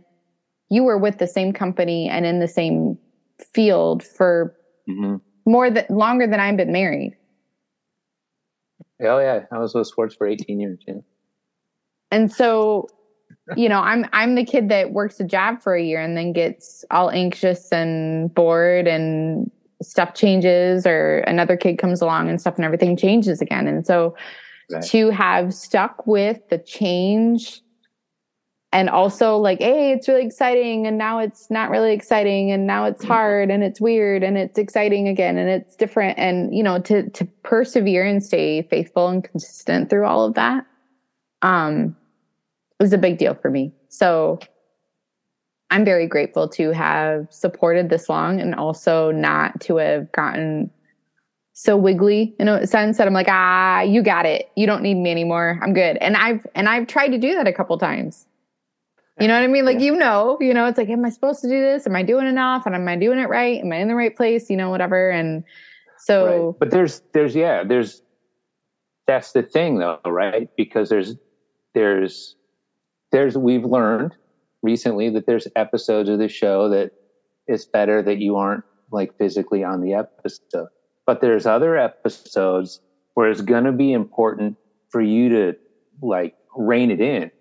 you 0.69 0.83
were 0.83 0.97
with 0.97 1.17
the 1.17 1.27
same 1.27 1.51
company 1.51 2.07
and 2.07 2.25
in 2.25 2.39
the 2.39 2.47
same 2.47 2.97
field 3.53 4.03
for 4.03 4.55
mm-hmm. 4.89 5.17
more 5.45 5.69
than 5.69 5.85
longer 5.89 6.25
than 6.25 6.39
I've 6.39 6.55
been 6.55 6.71
married 6.71 7.16
Oh 9.01 9.19
yeah, 9.19 9.45
I 9.51 9.59
was 9.59 9.73
with 9.73 9.87
sports 9.87 10.15
for 10.15 10.27
18 10.27 10.59
years. 10.59 10.79
Yeah. 10.87 10.95
and 12.11 12.31
so 12.31 12.87
you 13.55 13.69
know 13.69 13.79
i'm 13.79 14.05
i'm 14.13 14.35
the 14.35 14.43
kid 14.43 14.69
that 14.69 14.91
works 14.91 15.19
a 15.19 15.23
job 15.23 15.61
for 15.61 15.75
a 15.75 15.83
year 15.83 16.01
and 16.01 16.17
then 16.17 16.33
gets 16.33 16.83
all 16.91 17.09
anxious 17.11 17.71
and 17.71 18.33
bored 18.33 18.87
and 18.87 19.49
stuff 19.81 20.13
changes 20.13 20.85
or 20.85 21.19
another 21.19 21.55
kid 21.55 21.77
comes 21.77 22.01
along 22.01 22.29
and 22.29 22.41
stuff 22.41 22.55
and 22.55 22.65
everything 22.65 22.97
changes 22.97 23.41
again 23.41 23.67
and 23.67 23.85
so 23.85 24.15
right. 24.71 24.83
to 24.83 25.09
have 25.11 25.53
stuck 25.53 26.05
with 26.07 26.39
the 26.49 26.57
change 26.57 27.61
and 28.77 28.91
also 28.91 29.37
like 29.37 29.57
hey 29.57 29.91
it's 29.91 30.07
really 30.07 30.23
exciting 30.23 30.85
and 30.85 30.99
now 30.99 31.17
it's 31.17 31.49
not 31.49 31.71
really 31.71 31.93
exciting 31.93 32.51
and 32.51 32.67
now 32.67 32.85
it's 32.85 33.03
hard 33.03 33.49
and 33.49 33.63
it's 33.63 33.81
weird 33.81 34.21
and 34.21 34.37
it's 34.37 34.59
exciting 34.59 35.07
again 35.07 35.35
and 35.35 35.49
it's 35.49 35.75
different. 35.75 36.17
And 36.19 36.55
you 36.55 36.61
know 36.61 36.79
to 36.81 37.09
to 37.09 37.25
persevere 37.41 38.05
and 38.05 38.23
stay 38.23 38.61
faithful 38.69 39.07
and 39.07 39.23
consistent 39.23 39.89
through 39.89 40.05
all 40.05 40.25
of 40.25 40.35
that 40.35 40.67
um 41.41 41.95
was 42.79 42.93
a 42.93 42.99
big 42.99 43.17
deal 43.17 43.33
for 43.33 43.49
me. 43.49 43.73
So 43.89 44.37
i'm 45.71 45.83
very 45.83 46.05
grateful 46.05 46.47
to 46.47 46.71
have 46.71 47.25
supported 47.31 47.89
this 47.89 48.07
long 48.07 48.39
and 48.39 48.53
also 48.53 49.09
not 49.09 49.59
to 49.61 49.77
have 49.77 50.11
gotten 50.11 50.69
so 51.53 51.75
wiggly 51.75 52.35
in 52.37 52.47
a 52.47 52.67
sense 52.67 52.99
that 52.99 53.07
i'm 53.07 53.13
like 53.13 53.27
ah 53.27 53.81
you 53.81 54.03
got 54.03 54.27
it. 54.27 54.51
You 54.55 54.67
don't 54.67 54.83
need 54.83 54.97
me 54.97 55.09
anymore. 55.09 55.59
I'm 55.63 55.73
good. 55.73 55.97
And 55.97 56.15
i've 56.15 56.45
and 56.53 56.69
i've 56.69 56.85
tried 56.85 57.09
to 57.09 57.17
do 57.17 57.33
that 57.33 57.47
a 57.47 57.53
couple 57.53 57.75
times 57.79 58.26
you 59.19 59.27
know 59.27 59.33
what 59.33 59.43
I 59.43 59.47
mean? 59.47 59.65
Like, 59.65 59.79
yeah. 59.79 59.85
you 59.85 59.95
know, 59.95 60.37
you 60.39 60.53
know, 60.53 60.65
it's 60.67 60.77
like, 60.77 60.89
am 60.89 61.03
I 61.03 61.09
supposed 61.09 61.41
to 61.41 61.47
do 61.47 61.59
this? 61.59 61.87
Am 61.87 61.95
I 61.95 62.03
doing 62.03 62.27
enough? 62.27 62.65
And 62.65 62.75
am 62.75 62.87
I 62.87 62.95
doing 62.95 63.19
it 63.19 63.29
right? 63.29 63.59
Am 63.61 63.71
I 63.71 63.77
in 63.77 63.87
the 63.87 63.95
right 63.95 64.15
place? 64.15 64.49
You 64.49 64.57
know, 64.57 64.69
whatever. 64.69 65.09
And 65.09 65.43
so, 65.97 66.47
right. 66.47 66.59
but 66.59 66.71
there's, 66.71 67.01
there's, 67.13 67.35
yeah, 67.35 67.63
there's, 67.63 68.01
that's 69.07 69.31
the 69.31 69.43
thing 69.43 69.79
though, 69.79 69.99
right? 70.05 70.49
Because 70.55 70.89
there's, 70.89 71.15
there's, 71.73 72.35
there's, 73.11 73.37
we've 73.37 73.65
learned 73.65 74.15
recently 74.61 75.09
that 75.11 75.25
there's 75.25 75.47
episodes 75.55 76.09
of 76.09 76.19
the 76.19 76.27
show 76.27 76.69
that 76.69 76.91
it's 77.47 77.65
better 77.65 78.01
that 78.03 78.19
you 78.19 78.35
aren't 78.35 78.63
like 78.91 79.17
physically 79.17 79.63
on 79.63 79.81
the 79.81 79.93
episode. 79.93 80.67
But 81.05 81.21
there's 81.21 81.45
other 81.45 81.77
episodes 81.77 82.81
where 83.13 83.31
it's 83.31 83.41
going 83.41 83.63
to 83.63 83.71
be 83.71 83.93
important 83.93 84.57
for 84.89 85.01
you 85.01 85.29
to 85.29 85.57
like 86.01 86.35
rein 86.55 86.91
it 86.91 87.01
in 87.01 87.31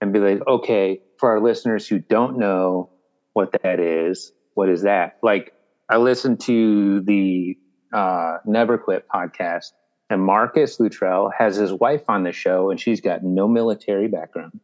and 0.00 0.12
be 0.12 0.18
like, 0.18 0.46
okay, 0.46 1.00
for 1.18 1.30
our 1.30 1.40
listeners 1.40 1.86
who 1.86 1.98
don't 1.98 2.38
know 2.38 2.90
what 3.32 3.52
that 3.62 3.80
is, 3.80 4.32
what 4.54 4.68
is 4.68 4.82
that? 4.82 5.18
Like, 5.22 5.52
I 5.88 5.98
listened 5.98 6.40
to 6.42 7.00
the 7.02 7.58
uh, 7.92 8.38
Never 8.46 8.78
Quit 8.78 9.06
podcast, 9.08 9.72
and 10.08 10.22
Marcus 10.22 10.80
Luttrell 10.80 11.30
has 11.36 11.56
his 11.56 11.72
wife 11.72 12.02
on 12.08 12.22
the 12.22 12.32
show, 12.32 12.70
and 12.70 12.80
she's 12.80 13.00
got 13.00 13.22
no 13.22 13.46
military 13.46 14.08
background. 14.08 14.60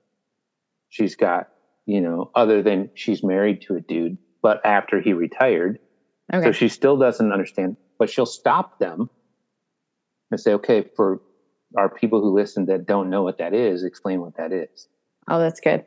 She's 0.88 1.16
got, 1.16 1.48
you 1.84 2.00
know, 2.00 2.30
other 2.34 2.62
than 2.62 2.90
she's 2.94 3.22
married 3.22 3.62
to 3.62 3.76
a 3.76 3.80
dude, 3.80 4.18
but 4.42 4.64
after 4.64 5.00
he 5.00 5.12
retired. 5.12 5.78
Okay. 6.32 6.46
So 6.46 6.52
she 6.52 6.68
still 6.68 6.96
doesn't 6.96 7.32
understand, 7.32 7.76
but 7.98 8.10
she'll 8.10 8.26
stop 8.26 8.78
them 8.78 9.10
and 10.30 10.40
say, 10.40 10.54
okay, 10.54 10.84
for 10.96 11.20
our 11.76 11.88
people 11.88 12.20
who 12.20 12.34
listen 12.34 12.66
that 12.66 12.86
don't 12.86 13.10
know 13.10 13.22
what 13.22 13.38
that 13.38 13.54
is, 13.54 13.84
explain 13.84 14.20
what 14.20 14.36
that 14.36 14.52
is. 14.52 14.88
Oh, 15.28 15.38
that's 15.38 15.61
good. 15.61 15.85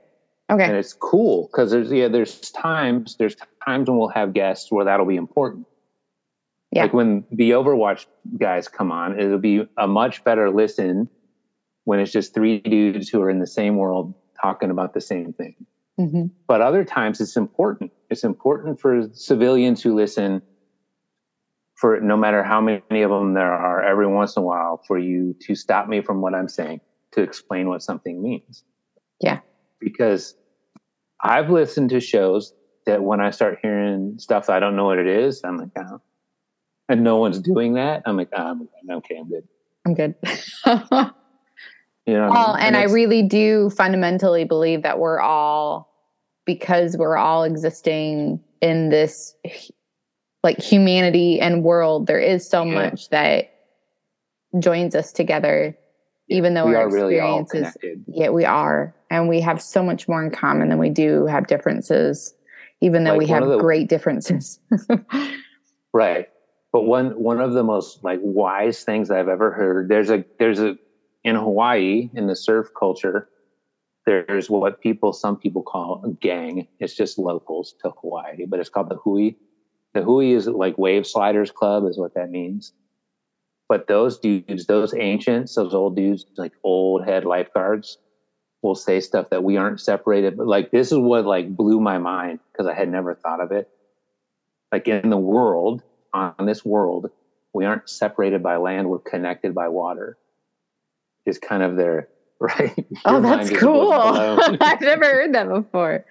Okay. 0.50 0.63
And 0.63 0.75
it's 0.75 0.93
cool 0.93 1.48
because 1.51 1.72
there's 1.72 1.91
yeah, 1.91 2.08
there's 2.08 2.39
times 2.51 3.15
there's 3.17 3.36
times 3.65 3.89
when 3.89 4.00
we'll 4.00 4.10
have 4.10 4.34
guests 4.34 4.72
where 4.72 4.86
that'll 4.86 5.05
be 5.05 5.15
important. 5.15 5.67
Yeah. 6.72 6.84
Like 6.84 6.93
when 6.93 7.24
the 7.31 7.51
Overwatch 7.51 8.05
guys 8.38 8.67
come 8.67 8.91
on, 8.91 9.19
it'll 9.19 9.38
be 9.38 9.67
a 9.77 9.88
much 9.88 10.24
better 10.24 10.50
listen 10.50 11.10
when 11.86 12.00
it's 12.00 12.12
just 12.12 12.34
three 12.34 12.60
dudes 12.60 13.10
who 13.10 13.22
are 13.22 13.29
in 13.29 13.39
the 13.39 13.48
same 13.48 13.77
world 13.77 14.13
talking 14.41 14.69
about 14.69 14.93
the 14.93 15.01
same 15.01 15.34
thing. 15.34 15.55
Mm-hmm. 16.00 16.25
But 16.48 16.62
other 16.62 16.86
times 16.86 17.19
it's 17.19 17.36
important. 17.36 17.91
It's 18.10 18.24
important 18.24 18.79
for 18.79 19.08
civilians 19.13 19.84
who 19.84 19.96
listen 19.96 20.41
for 21.75 21.99
no 22.02 22.17
matter 22.17 22.43
how 22.43 22.60
many 22.60 23.02
of 23.02 23.10
them 23.10 23.34
there 23.34 23.52
are 23.52 23.82
every 23.84 24.08
once 24.08 24.36
in 24.36 24.43
a 24.43 24.45
while 24.45 24.82
for 24.86 24.97
you 24.97 25.36
to 25.41 25.56
stop 25.56 25.88
me 25.88 26.02
from 26.02 26.21
what 26.21 26.34
I'm 26.34 26.49
saying 26.49 26.82
to 27.12 27.21
explain 27.21 27.69
what 27.69 27.82
something 27.82 28.21
means. 28.21 28.63
Yeah. 29.21 29.39
Because 29.79 30.36
I've 31.21 31.49
listened 31.49 31.89
to 31.91 31.99
shows 31.99 32.53
that 32.86 33.03
when 33.03 33.19
I 33.19 33.32
start 33.32 33.60
hearing 33.62 34.15
stuff 34.19 34.49
I 34.49 34.60
don't 34.60 34.75
know 34.75 34.86
what 34.86 34.99
it 34.99 35.08
is, 35.08 35.41
I'm 35.43 35.58
like, 35.58 35.69
oh. 35.77 36.01
and 36.88 37.03
no 37.03 37.17
one's 37.17 37.39
doing 37.39 37.73
that. 37.73 38.03
I'm 38.05 38.17
like, 38.17 38.29
oh, 38.34 38.41
I'm 38.41 38.67
okay, 38.89 39.17
I'm 39.17 39.29
good. 39.29 39.47
I'm 39.86 39.93
good. 39.93 40.15
you 42.05 42.13
know, 42.13 42.29
well, 42.29 42.55
and, 42.55 42.75
and 42.75 42.77
I 42.77 42.84
really 42.84 43.23
do 43.23 43.69
fundamentally 43.69 44.43
believe 44.43 44.84
that 44.84 44.99
we're 44.99 45.19
all 45.19 45.89
because 46.45 46.97
we're 46.97 47.17
all 47.17 47.43
existing 47.43 48.39
in 48.62 48.89
this 48.89 49.36
like 50.43 50.60
humanity 50.60 51.39
and 51.39 51.63
world. 51.63 52.08
There 52.08 52.19
is 52.19 52.49
so 52.49 52.63
yeah. 52.63 52.73
much 52.73 53.10
that 53.10 53.51
joins 54.58 54.95
us 54.95 55.12
together 55.12 55.77
even 56.29 56.53
though 56.53 56.65
we 56.65 56.75
our 56.75 56.88
experiences 56.88 57.77
really 57.84 57.97
yeah 58.08 58.29
we 58.29 58.45
are 58.45 58.95
and 59.10 59.28
we 59.28 59.41
have 59.41 59.62
so 59.62 59.84
much 59.84 60.08
more 60.08 60.24
in 60.24 60.32
common 60.32 60.69
than 60.69 60.78
we 60.78 60.89
do 60.89 61.26
have 61.26 61.48
differences 61.48 62.36
even 62.82 63.04
though 63.04 63.12
like 63.12 63.19
we 63.19 63.28
have 63.28 63.45
the, 63.45 63.58
great 63.58 63.89
differences. 63.89 64.60
Right. 65.91 66.30
But 66.72 66.84
one 66.84 67.19
one 67.19 67.41
of 67.41 67.54
the 67.54 67.63
most 67.63 68.04
like 68.04 68.19
wise 68.22 68.84
things 68.84 69.10
i've 69.10 69.28
ever 69.28 69.52
heard 69.52 69.89
there's 69.89 70.12
a 70.12 70.24
there's 70.38 70.60
a 70.60 70.78
in 71.24 71.36
hawaii 71.36 72.12
in 72.13 72.28
the 72.28 72.36
surf 72.36 72.67
culture 72.78 73.28
there's 74.06 74.52
what 74.52 74.82
people 74.82 75.12
some 75.13 75.36
people 75.36 75.63
call 75.63 76.02
a 76.06 76.10
gang. 76.10 76.67
It's 76.80 76.95
just 76.95 77.17
locals 77.17 77.74
to 77.82 77.91
hawaii 78.02 78.45
but 78.45 78.60
it's 78.60 78.69
called 78.69 78.89
the 78.89 78.98
hui. 78.98 79.32
The 79.95 80.04
hui 80.04 80.32
is 80.32 80.48
like 80.48 80.78
wave 80.78 81.08
sliders 81.08 81.50
club 81.50 81.86
is 81.88 81.98
what 81.98 82.13
that 82.13 82.30
means. 82.30 82.74
But 83.67 83.88
those 83.88 84.19
dudes, 84.19 84.67
those 84.67 84.93
ancients, 84.93 85.56
those 85.56 85.74
old 85.74 85.95
dudes, 85.95 86.26
like 86.38 86.54
old 86.63 87.04
head 87.04 87.26
lifeguards, 87.26 87.98
will 88.62 88.76
say 88.76 89.00
stuff 89.00 89.30
that 89.30 89.43
we 89.43 89.58
aren't 89.58 89.80
separated. 89.80 90.38
But 90.38 90.48
like 90.48 90.72
this 90.72 90.91
is 90.91 90.98
what 90.98 91.26
like 91.26 91.56
blew 91.56 91.80
my 91.80 91.98
mind 91.98 92.39
because 92.52 92.67
I 92.67 92.74
had 92.74 92.89
never 92.89 93.15
thought 93.15 93.41
of 93.41 93.52
it. 93.52 93.69
Like 94.72 94.88
in 94.88 95.10
the 95.10 95.17
world, 95.17 95.82
on 96.13 96.45
this 96.45 96.63
world, 96.65 97.10
we 97.54 97.65
aren't 97.65 97.89
separated 97.89 98.43
by 98.43 98.58
land, 98.58 98.89
we're 98.89 99.00
connected 99.00 99.56
by 99.56 99.67
water. 99.67 100.17
Is 101.26 101.38
kind 101.38 101.62
of 101.62 101.76
their 101.76 102.08
right. 102.39 102.88
oh, 103.06 103.22
that's 103.22 103.50
cool. 103.50 103.91
I've 104.62 104.82
never 104.82 105.06
heard 105.06 105.34
that 105.34 105.50
before. 105.50 106.06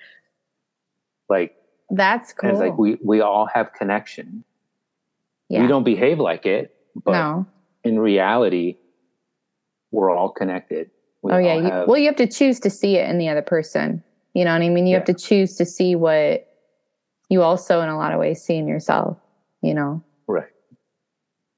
Like 1.28 1.56
that's 1.90 2.32
cool. 2.34 2.50
It's 2.50 2.58
like 2.58 2.76
we 2.78 2.98
we 3.02 3.20
all 3.20 3.46
have 3.46 3.72
connection. 3.72 4.44
Yeah. 5.48 5.62
We 5.62 5.68
don't 5.68 5.84
behave 5.84 6.18
like 6.18 6.44
it, 6.44 6.74
but 6.94 7.12
no. 7.12 7.46
in 7.82 7.98
reality, 7.98 8.76
we're 9.90 10.10
all 10.10 10.28
connected. 10.28 10.90
We 11.22 11.32
oh, 11.32 11.38
yeah. 11.38 11.54
You, 11.56 11.84
well, 11.86 11.98
you 11.98 12.06
have 12.06 12.16
to 12.16 12.26
choose 12.26 12.60
to 12.60 12.70
see 12.70 12.96
it 12.96 13.08
in 13.08 13.18
the 13.18 13.28
other 13.28 13.42
person. 13.42 14.02
You 14.34 14.44
know 14.44 14.52
what 14.52 14.62
I 14.62 14.68
mean? 14.68 14.86
You 14.86 14.92
yeah. 14.92 14.98
have 14.98 15.06
to 15.06 15.14
choose 15.14 15.56
to 15.56 15.64
see 15.64 15.96
what 15.96 16.46
you 17.28 17.42
also, 17.42 17.80
in 17.80 17.88
a 17.88 17.96
lot 17.96 18.12
of 18.12 18.20
ways, 18.20 18.42
see 18.42 18.56
in 18.56 18.68
yourself, 18.68 19.18
you 19.62 19.74
know? 19.74 20.02
Right. 20.26 20.48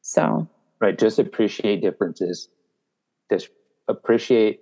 So, 0.03 0.49
right. 0.81 0.99
Just 0.99 1.19
appreciate 1.19 1.83
differences. 1.83 2.49
Just 3.31 3.51
appreciate, 3.87 4.61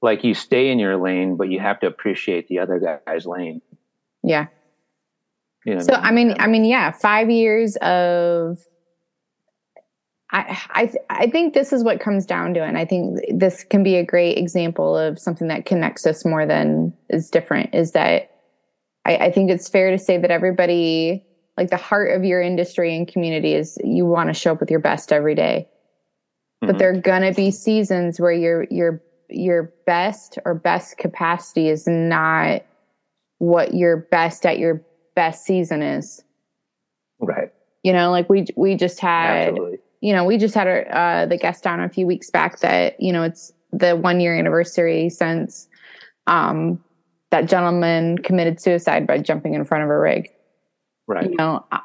like, 0.00 0.22
you 0.22 0.32
stay 0.32 0.70
in 0.70 0.78
your 0.78 0.96
lane, 0.96 1.36
but 1.36 1.50
you 1.50 1.58
have 1.60 1.80
to 1.80 1.86
appreciate 1.86 2.48
the 2.48 2.60
other 2.60 3.00
guy's 3.06 3.26
lane. 3.26 3.60
Yeah. 4.22 4.46
You 5.64 5.74
know, 5.74 5.80
so, 5.80 5.94
I 5.94 6.12
mean, 6.12 6.36
I 6.38 6.46
mean, 6.46 6.64
yeah, 6.64 6.92
five 6.92 7.28
years 7.30 7.76
of 7.76 8.58
I, 10.32 10.58
I, 10.70 10.92
I 11.08 11.30
think 11.30 11.54
this 11.54 11.72
is 11.72 11.84
what 11.84 12.00
comes 12.00 12.26
down 12.26 12.54
to 12.54 12.64
it. 12.64 12.68
And 12.68 12.76
I 12.76 12.84
think 12.84 13.20
this 13.32 13.64
can 13.64 13.82
be 13.82 13.96
a 13.96 14.04
great 14.04 14.38
example 14.38 14.96
of 14.96 15.18
something 15.18 15.48
that 15.48 15.66
connects 15.66 16.04
us 16.06 16.24
more 16.24 16.46
than 16.46 16.92
is 17.08 17.30
different 17.30 17.74
is 17.74 17.92
that 17.92 18.30
I, 19.04 19.16
I 19.16 19.30
think 19.30 19.50
it's 19.50 19.68
fair 19.68 19.90
to 19.92 19.98
say 19.98 20.18
that 20.18 20.30
everybody, 20.30 21.24
like 21.56 21.70
the 21.70 21.76
heart 21.76 22.10
of 22.16 22.24
your 22.24 22.42
industry 22.42 22.96
and 22.96 23.06
community 23.06 23.54
is 23.54 23.78
you 23.84 24.04
want 24.04 24.28
to 24.28 24.34
show 24.34 24.52
up 24.52 24.60
with 24.60 24.70
your 24.70 24.80
best 24.80 25.12
every 25.12 25.36
day. 25.36 25.68
Mm-hmm. 26.62 26.72
But 26.72 26.78
there 26.78 26.90
are 26.90 27.00
gonna 27.00 27.32
be 27.32 27.50
seasons 27.50 28.18
where 28.18 28.32
your 28.32 28.66
your 28.70 29.02
your 29.28 29.74
best 29.86 30.38
or 30.44 30.54
best 30.54 30.98
capacity 30.98 31.68
is 31.68 31.86
not 31.86 32.62
what 33.38 33.74
your 33.74 33.96
best 33.96 34.46
at 34.46 34.58
your 34.58 34.82
best 35.14 35.44
season 35.44 35.82
is. 35.82 36.22
Right. 37.20 37.52
You 37.82 37.92
know, 37.92 38.10
like 38.10 38.28
we 38.28 38.46
we 38.56 38.74
just 38.74 38.98
had 39.00 39.48
Absolutely 39.48 39.75
you 40.00 40.12
know, 40.12 40.24
we 40.24 40.38
just 40.38 40.54
had 40.54 40.66
our, 40.66 40.94
uh, 40.94 41.26
the 41.26 41.36
guest 41.36 41.66
on 41.66 41.80
a 41.80 41.88
few 41.88 42.06
weeks 42.06 42.30
back 42.30 42.60
that, 42.60 43.00
you 43.00 43.12
know, 43.12 43.22
it's 43.22 43.52
the 43.72 43.96
one 43.96 44.20
year 44.20 44.36
anniversary 44.36 45.08
since 45.08 45.68
um, 46.26 46.82
that 47.30 47.46
gentleman 47.46 48.18
committed 48.18 48.60
suicide 48.60 49.06
by 49.06 49.18
jumping 49.18 49.54
in 49.54 49.64
front 49.64 49.84
of 49.84 49.90
a 49.90 49.98
rig. 49.98 50.30
Right. 51.06 51.30
You 51.30 51.36
know, 51.36 51.64
uh, 51.72 51.78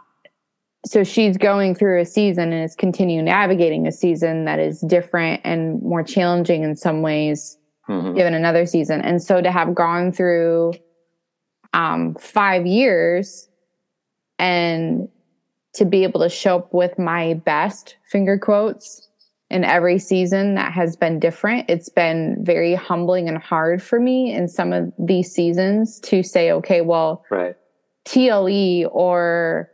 so 0.85 1.03
she's 1.03 1.37
going 1.37 1.75
through 1.75 2.01
a 2.01 2.05
season 2.05 2.53
and 2.53 2.63
is 2.63 2.75
continuing 2.75 3.25
navigating 3.25 3.85
a 3.87 3.91
season 3.91 4.45
that 4.45 4.59
is 4.59 4.81
different 4.81 5.41
and 5.43 5.81
more 5.81 6.03
challenging 6.03 6.63
in 6.63 6.75
some 6.75 7.01
ways 7.01 7.57
mm-hmm. 7.87 8.15
given 8.15 8.33
another 8.33 8.65
season. 8.65 9.01
And 9.01 9.21
so 9.21 9.41
to 9.41 9.51
have 9.51 9.75
gone 9.75 10.11
through 10.11 10.73
um, 11.73 12.15
five 12.15 12.65
years 12.65 13.47
and 14.39 15.07
to 15.73 15.85
be 15.85 16.03
able 16.03 16.19
to 16.21 16.29
show 16.29 16.57
up 16.57 16.73
with 16.73 16.97
my 16.99 17.33
best 17.33 17.95
finger 18.09 18.37
quotes 18.37 19.07
in 19.49 19.63
every 19.65 19.99
season 19.99 20.55
that 20.55 20.71
has 20.71 20.95
been 20.95 21.19
different. 21.19 21.69
It's 21.69 21.89
been 21.89 22.37
very 22.39 22.73
humbling 22.73 23.27
and 23.27 23.37
hard 23.37 23.83
for 23.83 23.99
me 23.99 24.33
in 24.33 24.47
some 24.47 24.71
of 24.71 24.93
these 24.97 25.31
seasons 25.31 25.99
to 26.01 26.23
say, 26.23 26.51
okay, 26.53 26.81
well, 26.81 27.25
right. 27.29 27.55
TLE 28.05 28.87
or 28.91 29.69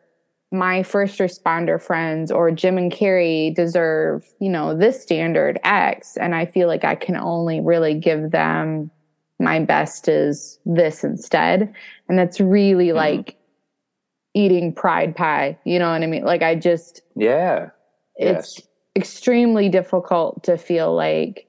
my 0.52 0.82
first 0.82 1.20
responder 1.20 1.82
friends 1.82 2.32
or 2.32 2.52
Jim 2.52 2.78
and 2.78 2.92
Carrie 2.92 3.54
deserve, 3.56 4.26
you 4.40 4.50
know, 4.50 4.76
this 4.76 5.02
standard 5.02 5.60
X. 5.64 6.18
And 6.18 6.34
I 6.34 6.46
feel 6.46 6.68
like 6.68 6.84
I 6.84 6.96
can 6.96 7.16
only 7.16 7.60
really 7.60 7.94
give 7.94 8.32
them 8.32 8.90
my 9.40 9.60
best 9.60 10.08
is 10.08 10.60
this 10.66 11.04
instead. 11.04 11.74
And 12.10 12.18
that's 12.18 12.40
really 12.40 12.88
mm-hmm. 12.88 12.98
like 12.98 13.37
eating 14.38 14.72
pride 14.72 15.16
pie. 15.16 15.58
You 15.64 15.80
know 15.80 15.90
what 15.92 16.04
I 16.04 16.06
mean? 16.06 16.24
Like 16.24 16.44
I 16.44 16.54
just 16.56 17.02
Yeah. 17.16 17.70
It's 18.16 18.60
yes. 18.60 18.68
extremely 18.96 19.68
difficult 19.68 20.44
to 20.44 20.58
feel 20.58 20.96
like 20.96 21.48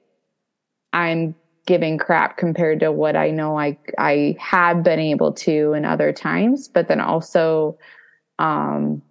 I'm 0.91 1.35
giving 1.67 1.99
crap 1.99 2.37
compared 2.37 2.79
to 2.79 2.91
what 2.91 3.15
I 3.15 3.29
know 3.29 3.57
I 3.57 3.77
I 3.99 4.35
have 4.39 4.81
been 4.81 4.99
able 4.99 5.31
to 5.33 5.73
in 5.73 5.85
other 5.85 6.11
times, 6.11 6.67
but 6.67 6.87
then 6.87 6.99
also 6.99 7.77
um 8.39 9.03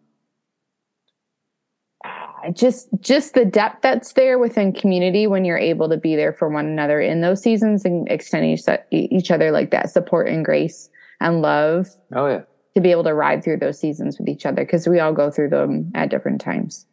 just 2.53 2.89
just 3.01 3.35
the 3.35 3.45
depth 3.45 3.83
that's 3.83 4.15
there 4.15 4.39
within 4.39 4.73
community 4.73 5.27
when 5.27 5.45
you're 5.45 5.59
able 5.59 5.89
to 5.89 5.97
be 5.97 6.17
there 6.17 6.33
for 6.33 6.49
one 6.49 6.67
another 6.67 7.01
in 7.01 7.21
those 7.21 7.43
seasons 7.43 7.85
and 7.85 8.11
extend 8.11 8.47
each, 8.47 8.63
each 8.91 9.31
other 9.31 9.53
like 9.53 9.71
that 9.71 9.91
support 9.91 10.29
and 10.29 10.45
grace 10.45 10.89
and 11.21 11.43
love. 11.43 11.89
Oh 12.13 12.27
yeah 12.27 12.43
to 12.79 12.83
be 12.83 12.91
able 12.91 13.05
to 13.05 13.15
ride 13.15 13.45
through 13.45 13.59
those 13.59 13.79
seasons 13.79 14.19
with 14.19 14.29
each 14.29 14.47
other 14.47 14.65
because 14.65 14.89
we 14.89 15.01
all 15.01 15.13
go 15.13 15.31
through 15.31 15.51
them 15.51 15.91
at 15.95 16.11
different 16.11 16.41
times. 16.41 16.87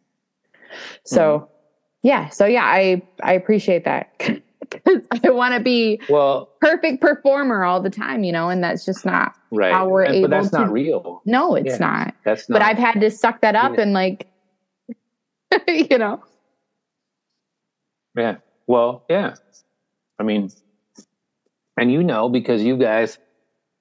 So, 1.04 1.38
mm 1.40 1.48
yeah, 2.06 2.28
so 2.28 2.46
yeah, 2.46 2.62
I 2.62 3.02
I 3.20 3.32
appreciate 3.32 3.84
that. 3.84 4.12
I 4.86 5.30
want 5.30 5.54
to 5.54 5.60
be 5.60 6.00
well 6.08 6.50
perfect 6.60 7.00
performer 7.00 7.64
all 7.64 7.82
the 7.82 7.90
time, 7.90 8.22
you 8.22 8.30
know, 8.30 8.48
and 8.48 8.62
that's 8.62 8.84
just 8.84 9.04
not 9.04 9.34
right. 9.50 9.72
how 9.72 9.88
we're 9.88 10.04
and, 10.04 10.14
able. 10.14 10.28
But 10.28 10.36
that's 10.36 10.50
to, 10.50 10.60
not 10.60 10.72
real. 10.72 11.20
No, 11.24 11.56
it's 11.56 11.80
yeah, 11.80 11.86
not. 12.04 12.14
That's 12.24 12.48
not. 12.48 12.60
But 12.60 12.62
I've 12.62 12.78
had 12.78 13.00
to 13.00 13.10
suck 13.10 13.40
that 13.40 13.56
up 13.56 13.72
yeah. 13.74 13.80
and 13.80 13.92
like, 13.92 14.28
you 15.66 15.98
know. 15.98 16.22
Yeah. 18.16 18.36
Well, 18.68 19.04
yeah. 19.10 19.34
I 20.20 20.22
mean, 20.22 20.52
and 21.76 21.90
you 21.90 22.04
know 22.04 22.28
because 22.28 22.62
you 22.62 22.76
guys 22.76 23.18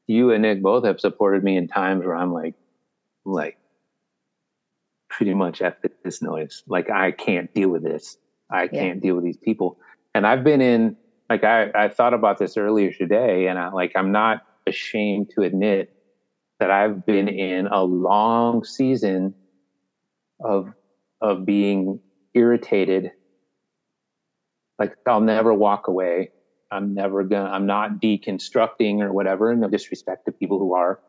you 0.07 0.31
and 0.31 0.43
Nick 0.43 0.61
both 0.61 0.85
have 0.85 0.99
supported 0.99 1.43
me 1.43 1.57
in 1.57 1.67
times 1.67 2.05
where 2.05 2.15
I'm 2.15 2.33
like, 2.33 2.53
like, 3.25 3.57
pretty 5.09 5.33
much 5.33 5.61
at 5.61 5.79
this 6.03 6.21
noise. 6.21 6.63
Like, 6.67 6.89
I 6.89 7.11
can't 7.11 7.53
deal 7.53 7.69
with 7.69 7.83
this. 7.83 8.17
I 8.49 8.67
can't 8.67 8.97
yeah. 8.97 9.01
deal 9.01 9.15
with 9.15 9.23
these 9.23 9.37
people. 9.37 9.79
And 10.13 10.27
I've 10.27 10.43
been 10.43 10.61
in, 10.61 10.95
like, 11.29 11.43
I, 11.43 11.71
I 11.73 11.89
thought 11.89 12.13
about 12.13 12.37
this 12.37 12.57
earlier 12.57 12.91
today, 12.91 13.47
and 13.47 13.57
I, 13.57 13.69
like, 13.69 13.93
I'm 13.95 14.11
not 14.11 14.45
ashamed 14.67 15.31
to 15.35 15.41
admit 15.41 15.91
that 16.59 16.71
I've 16.71 17.05
been 17.05 17.27
in 17.27 17.67
a 17.67 17.83
long 17.83 18.63
season 18.63 19.33
of, 20.39 20.71
of 21.21 21.45
being 21.45 21.99
irritated. 22.33 23.11
Like, 24.77 24.95
I'll 25.07 25.21
never 25.21 25.53
walk 25.53 25.87
away 25.87 26.29
I'm 26.75 26.93
never 26.93 27.23
gonna, 27.23 27.49
I'm 27.49 27.65
not 27.65 28.01
deconstructing 28.01 29.01
or 29.01 29.13
whatever, 29.13 29.55
no 29.55 29.69
disrespect 29.69 30.25
to 30.25 30.31
people 30.31 30.59
who 30.59 30.73
are, 30.73 30.99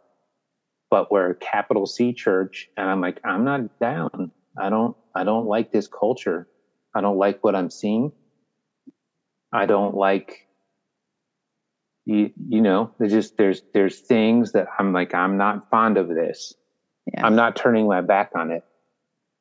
but 0.91 1.11
we're 1.11 1.31
a 1.31 1.35
capital 1.35 1.87
C 1.87 2.13
church. 2.13 2.69
And 2.77 2.89
I'm 2.89 3.01
like, 3.01 3.21
I'm 3.25 3.45
not 3.45 3.81
down. 3.81 4.31
I 4.57 4.71
don't, 4.71 4.97
I 5.15 5.25
don't 5.25 5.47
like 5.47 5.73
this 5.73 5.89
culture. 5.89 6.49
I 6.95 7.01
don't 7.01 7.19
like 7.19 7.43
what 7.43 7.57
I'm 7.57 7.69
seeing. 7.69 8.13
I 9.53 9.67
don't 9.67 9.95
like, 9.95 10.47
you, 12.05 12.31
you 12.49 12.63
know, 12.63 12.93
there's 12.99 13.13
just, 13.13 13.37
there's, 13.37 13.63
there's 13.75 13.99
things 13.99 14.53
that 14.53 14.69
I'm 14.79 14.93
like, 14.93 15.15
I'm 15.15 15.37
not 15.37 15.69
fond 15.71 15.99
of 15.99 16.09
this. 16.09 16.55
Yeah. 17.13 17.27
I'm 17.27 17.35
not 17.35 17.57
turning 17.57 17.89
my 17.89 18.01
back 18.01 18.31
on 18.37 18.51
it. 18.51 18.65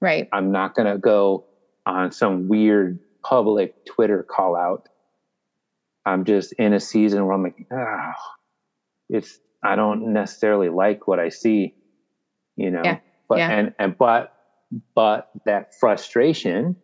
Right. 0.02 0.28
I'm 0.34 0.52
not 0.52 0.76
going 0.76 0.92
to 0.92 0.98
go 0.98 1.46
on 1.86 2.12
some 2.12 2.48
weird 2.48 3.00
public 3.24 3.86
Twitter 3.86 4.24
call 4.24 4.56
out 4.56 4.90
I'm 6.06 6.24
just 6.26 6.54
in 6.54 6.74
a 6.74 6.80
season 6.80 7.26
where 7.26 7.36
I'm 7.36 7.44
like, 7.44 7.56
ah, 7.74 8.14
it's 9.10 9.40
I 9.64 9.76
don't 9.76 10.14
necessarily 10.14 10.70
like 10.70 11.08
what 11.08 11.20
I 11.20 11.30
see, 11.30 11.74
you 12.56 12.72
know. 12.72 12.82
Yeah. 12.84 12.98
But 13.28 13.40
yeah. 13.40 13.52
and 13.52 13.72
and 13.80 13.96
but 13.98 14.30
but 14.94 15.26
that 15.46 15.68
frustration 15.80 16.76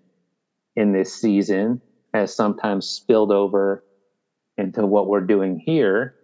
in 0.76 0.94
this 0.94 1.14
season 1.14 1.82
has 2.14 2.36
sometimes 2.36 2.88
spilled 2.88 3.32
over 3.32 3.84
into 4.58 4.86
what 4.86 5.08
we're 5.08 5.26
doing 5.26 5.62
here. 5.64 6.16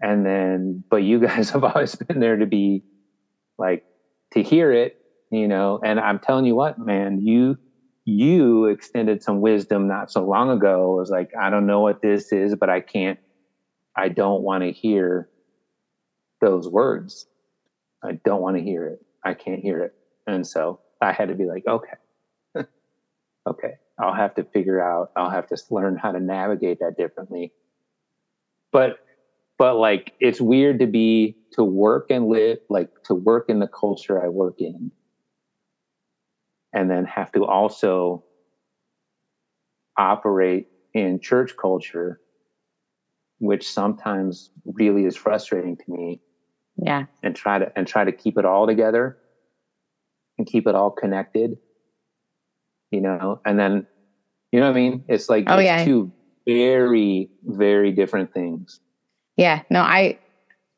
And 0.00 0.26
then 0.26 0.84
but 0.90 1.02
you 1.02 1.20
guys 1.26 1.50
have 1.50 1.64
always 1.64 1.94
been 1.94 2.20
there 2.20 2.36
to 2.36 2.46
be 2.46 2.82
like 3.58 3.82
to 4.34 4.42
hear 4.42 4.72
it, 4.72 4.92
you 5.30 5.48
know, 5.48 5.80
and 5.82 5.98
I'm 5.98 6.18
telling 6.18 6.44
you 6.44 6.54
what, 6.54 6.78
man, 6.78 7.20
you 7.20 7.56
you 8.04 8.66
extended 8.66 9.22
some 9.22 9.40
wisdom 9.40 9.86
not 9.86 10.10
so 10.10 10.24
long 10.24 10.50
ago. 10.50 10.94
It 10.94 11.00
was 11.00 11.10
like, 11.10 11.30
I 11.40 11.50
don't 11.50 11.66
know 11.66 11.80
what 11.80 12.02
this 12.02 12.32
is, 12.32 12.54
but 12.56 12.68
I 12.68 12.80
can't, 12.80 13.18
I 13.96 14.08
don't 14.08 14.42
want 14.42 14.64
to 14.64 14.72
hear 14.72 15.28
those 16.40 16.68
words. 16.68 17.26
I 18.02 18.12
don't 18.24 18.42
want 18.42 18.56
to 18.56 18.62
hear 18.62 18.86
it. 18.86 19.04
I 19.24 19.34
can't 19.34 19.60
hear 19.60 19.84
it. 19.84 19.94
And 20.26 20.46
so 20.46 20.80
I 21.00 21.12
had 21.12 21.28
to 21.28 21.34
be 21.34 21.46
like, 21.46 21.64
okay, 21.66 21.94
okay, 23.46 23.74
I'll 23.98 24.14
have 24.14 24.34
to 24.34 24.44
figure 24.44 24.82
out, 24.82 25.12
I'll 25.14 25.30
have 25.30 25.46
to 25.48 25.56
learn 25.70 25.96
how 25.96 26.10
to 26.10 26.18
navigate 26.18 26.80
that 26.80 26.96
differently. 26.96 27.52
But, 28.72 28.98
but 29.58 29.76
like, 29.76 30.14
it's 30.18 30.40
weird 30.40 30.80
to 30.80 30.86
be, 30.88 31.36
to 31.52 31.62
work 31.62 32.06
and 32.10 32.28
live, 32.28 32.58
like 32.68 32.88
to 33.04 33.14
work 33.14 33.44
in 33.48 33.60
the 33.60 33.68
culture 33.68 34.24
I 34.24 34.28
work 34.28 34.60
in 34.60 34.90
and 36.72 36.90
then 36.90 37.04
have 37.04 37.30
to 37.32 37.44
also 37.44 38.24
operate 39.96 40.68
in 40.94 41.20
church 41.20 41.56
culture, 41.56 42.20
which 43.38 43.70
sometimes 43.70 44.50
really 44.64 45.04
is 45.04 45.16
frustrating 45.16 45.76
to 45.76 45.84
me. 45.88 46.20
Yeah. 46.76 47.04
And 47.22 47.36
try 47.36 47.58
to 47.58 47.70
and 47.76 47.86
try 47.86 48.04
to 48.04 48.12
keep 48.12 48.38
it 48.38 48.44
all 48.44 48.66
together 48.66 49.18
and 50.38 50.46
keep 50.46 50.66
it 50.66 50.74
all 50.74 50.90
connected. 50.90 51.58
You 52.90 53.00
know, 53.00 53.40
and 53.44 53.58
then 53.58 53.86
you 54.50 54.60
know 54.60 54.66
what 54.66 54.76
I 54.76 54.80
mean? 54.80 55.04
It's 55.08 55.28
like 55.28 55.44
oh, 55.48 55.58
it's 55.58 55.64
yeah. 55.64 55.84
two 55.84 56.12
very, 56.46 57.30
very 57.44 57.92
different 57.92 58.32
things. 58.32 58.80
Yeah. 59.36 59.62
No, 59.70 59.80
I 59.80 60.18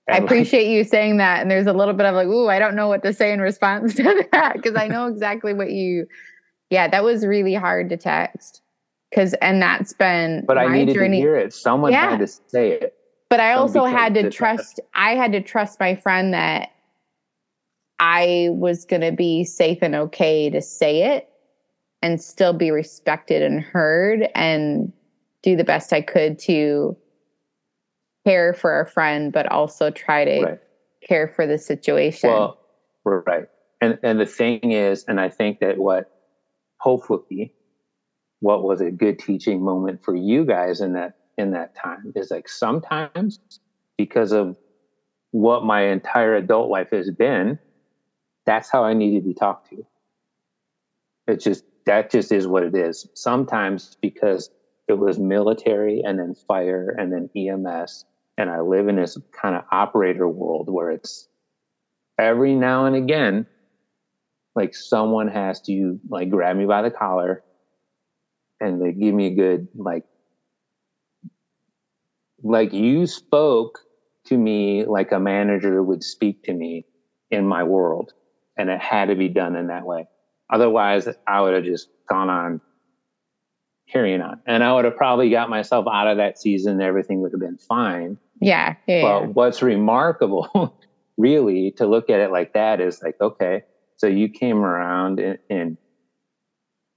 I 0.08 0.18
appreciate 0.18 0.68
you 0.68 0.84
saying 0.84 1.16
that. 1.16 1.40
And 1.40 1.50
there's 1.50 1.66
a 1.66 1.72
little 1.72 1.94
bit 1.94 2.06
of 2.06 2.14
like, 2.14 2.26
ooh, 2.26 2.48
I 2.48 2.58
don't 2.58 2.76
know 2.76 2.88
what 2.88 3.02
to 3.04 3.12
say 3.12 3.32
in 3.32 3.40
response 3.40 3.94
to 3.96 4.26
that 4.32 4.54
because 4.54 4.76
I 4.76 4.86
know 4.86 5.06
exactly 5.06 5.54
what 5.54 5.70
you. 5.70 6.06
Yeah, 6.70 6.88
that 6.88 7.04
was 7.04 7.24
really 7.24 7.54
hard 7.54 7.88
to 7.90 7.96
text 7.96 8.62
because, 9.10 9.34
and 9.34 9.62
that's 9.62 9.92
been. 9.92 10.44
But 10.46 10.58
I 10.58 10.68
needed 10.68 10.94
journey. 10.94 11.18
to 11.18 11.22
hear 11.22 11.36
it. 11.36 11.54
Someone 11.54 11.92
yeah. 11.92 12.10
had 12.10 12.20
to 12.20 12.26
say 12.26 12.72
it. 12.72 12.94
But 13.30 13.40
I 13.40 13.54
also 13.54 13.84
had 13.84 14.14
to 14.14 14.30
trust. 14.30 14.80
I 14.94 15.14
had 15.14 15.32
to 15.32 15.40
trust 15.40 15.80
my 15.80 15.94
friend 15.96 16.34
that 16.34 16.70
I 17.98 18.48
was 18.52 18.84
going 18.84 19.02
to 19.02 19.12
be 19.12 19.44
safe 19.44 19.78
and 19.80 19.94
okay 19.94 20.50
to 20.50 20.60
say 20.60 21.16
it, 21.16 21.28
and 22.02 22.20
still 22.20 22.52
be 22.52 22.70
respected 22.70 23.42
and 23.42 23.60
heard, 23.60 24.28
and 24.34 24.92
do 25.42 25.56
the 25.56 25.64
best 25.64 25.92
I 25.92 26.00
could 26.00 26.38
to 26.40 26.96
care 28.24 28.54
for 28.54 28.80
a 28.80 28.86
friend, 28.86 29.32
but 29.32 29.50
also 29.50 29.90
try 29.90 30.24
to 30.24 30.42
right. 30.42 30.60
care 31.06 31.28
for 31.28 31.46
the 31.46 31.58
situation. 31.58 32.30
Well, 32.30 32.58
right. 33.04 33.48
And 33.80 33.98
and 34.02 34.18
the 34.18 34.26
thing 34.26 34.72
is, 34.72 35.04
and 35.06 35.20
I 35.20 35.28
think 35.28 35.60
that 35.60 35.78
what 35.78 36.10
hopefully 36.78 37.54
what 38.40 38.62
was 38.62 38.80
a 38.80 38.90
good 38.90 39.18
teaching 39.18 39.62
moment 39.62 40.04
for 40.04 40.14
you 40.14 40.44
guys 40.44 40.80
in 40.80 40.92
that 40.94 41.16
in 41.38 41.50
that 41.52 41.74
time 41.74 42.12
is 42.14 42.30
like 42.30 42.48
sometimes 42.48 43.40
because 43.96 44.32
of 44.32 44.56
what 45.32 45.64
my 45.64 45.82
entire 45.82 46.36
adult 46.36 46.70
life 46.70 46.90
has 46.92 47.10
been, 47.10 47.58
that's 48.46 48.70
how 48.70 48.84
I 48.84 48.94
need 48.94 49.16
to 49.16 49.20
be 49.20 49.34
talked 49.34 49.70
to. 49.70 49.84
It's 51.26 51.44
just 51.44 51.64
that 51.86 52.10
just 52.10 52.32
is 52.32 52.46
what 52.46 52.62
it 52.62 52.74
is. 52.74 53.08
Sometimes 53.14 53.96
because 54.00 54.50
it 54.88 54.98
was 54.98 55.18
military 55.18 56.02
and 56.04 56.18
then 56.18 56.34
fire 56.34 56.94
and 56.98 57.12
then 57.12 57.30
EMS 57.36 58.04
and 58.36 58.50
I 58.50 58.60
live 58.60 58.88
in 58.88 58.96
this 58.96 59.16
kind 59.40 59.54
of 59.54 59.64
operator 59.70 60.28
world 60.28 60.68
where 60.70 60.90
it's 60.90 61.28
every 62.18 62.54
now 62.54 62.86
and 62.86 62.96
again, 62.96 63.46
like 64.54 64.74
someone 64.74 65.28
has 65.28 65.60
to 65.62 65.98
like 66.08 66.30
grab 66.30 66.56
me 66.56 66.66
by 66.66 66.82
the 66.82 66.90
collar 66.90 67.42
and 68.60 68.80
they 68.80 68.92
give 68.92 69.14
me 69.14 69.26
a 69.26 69.34
good 69.34 69.68
like 69.74 70.04
like 72.42 72.72
you 72.72 73.06
spoke 73.06 73.80
to 74.26 74.36
me 74.36 74.84
like 74.84 75.12
a 75.12 75.18
manager 75.18 75.82
would 75.82 76.02
speak 76.02 76.42
to 76.44 76.52
me 76.52 76.86
in 77.30 77.46
my 77.46 77.62
world. 77.62 78.12
And 78.56 78.70
it 78.70 78.80
had 78.80 79.08
to 79.08 79.16
be 79.16 79.28
done 79.28 79.56
in 79.56 79.66
that 79.68 79.84
way. 79.84 80.06
Otherwise, 80.52 81.08
I 81.26 81.40
would 81.40 81.54
have 81.54 81.64
just 81.64 81.88
gone 82.08 82.30
on 82.30 82.60
carrying 83.90 84.20
on. 84.20 84.40
And 84.46 84.64
I 84.64 84.72
would 84.72 84.84
have 84.84 84.96
probably 84.96 85.30
got 85.30 85.50
myself 85.50 85.86
out 85.90 86.06
of 86.06 86.16
that 86.16 86.38
season. 86.38 86.80
Everything 86.80 87.20
would 87.20 87.32
have 87.32 87.40
been 87.40 87.58
fine. 87.58 88.18
Yeah. 88.40 88.76
yeah 88.86 89.02
but 89.02 89.20
yeah. 89.20 89.26
what's 89.28 89.62
remarkable, 89.62 90.76
really, 91.16 91.72
to 91.72 91.86
look 91.86 92.10
at 92.10 92.20
it 92.20 92.30
like 92.30 92.54
that 92.54 92.80
is 92.80 93.02
like, 93.02 93.20
okay, 93.20 93.62
so 93.96 94.06
you 94.06 94.28
came 94.28 94.58
around 94.58 95.20
and, 95.20 95.38
and 95.48 95.76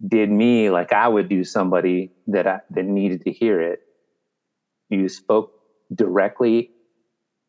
did 0.05 0.29
me 0.29 0.69
like 0.69 0.93
I 0.93 1.07
would 1.07 1.29
do 1.29 1.43
somebody 1.43 2.11
that 2.27 2.47
I, 2.47 2.59
that 2.71 2.85
needed 2.85 3.23
to 3.23 3.31
hear 3.31 3.61
it. 3.61 3.81
You 4.89 5.09
spoke 5.09 5.53
directly 5.93 6.71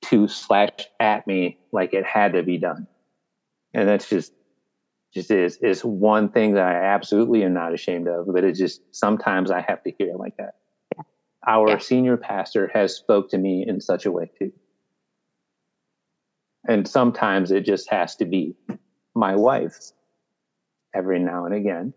to 0.07 0.29
slash 0.29 0.89
at 1.01 1.27
me 1.27 1.59
like 1.73 1.93
it 1.93 2.05
had 2.05 2.35
to 2.35 2.43
be 2.43 2.59
done. 2.59 2.87
And 3.75 3.89
that's 3.89 4.09
just 4.09 4.33
just 5.13 5.31
is 5.31 5.57
is 5.59 5.85
one 5.85 6.29
thing 6.29 6.55
that 6.55 6.65
I 6.65 6.75
absolutely 6.75 7.43
am 7.45 7.55
not 7.55 7.73
ashamed 7.73 8.09
of, 8.09 8.27
but 8.33 8.45
it 8.45 8.53
just 8.53 8.83
sometimes 8.95 9.51
I 9.51 9.61
have 9.67 9.83
to 9.85 9.93
hear 9.99 10.09
it 10.11 10.19
like 10.19 10.37
that. 10.37 10.57
Yeah. 10.95 11.03
Our 11.47 11.69
yeah. 11.71 11.79
senior 11.79 12.17
pastor 12.17 12.71
has 12.75 12.95
spoke 12.95 13.31
to 13.31 13.39
me 13.39 13.65
in 13.67 13.81
such 13.81 14.07
a 14.07 14.13
way 14.13 14.31
too. 14.39 14.53
And 16.67 16.87
sometimes 16.87 17.51
it 17.51 17.65
just 17.65 17.89
has 17.91 18.17
to 18.17 18.27
be 18.27 18.55
my 19.15 19.37
wife 19.37 19.93
every 20.95 21.19
now 21.19 21.47
and 21.47 21.55
again. 21.55 21.95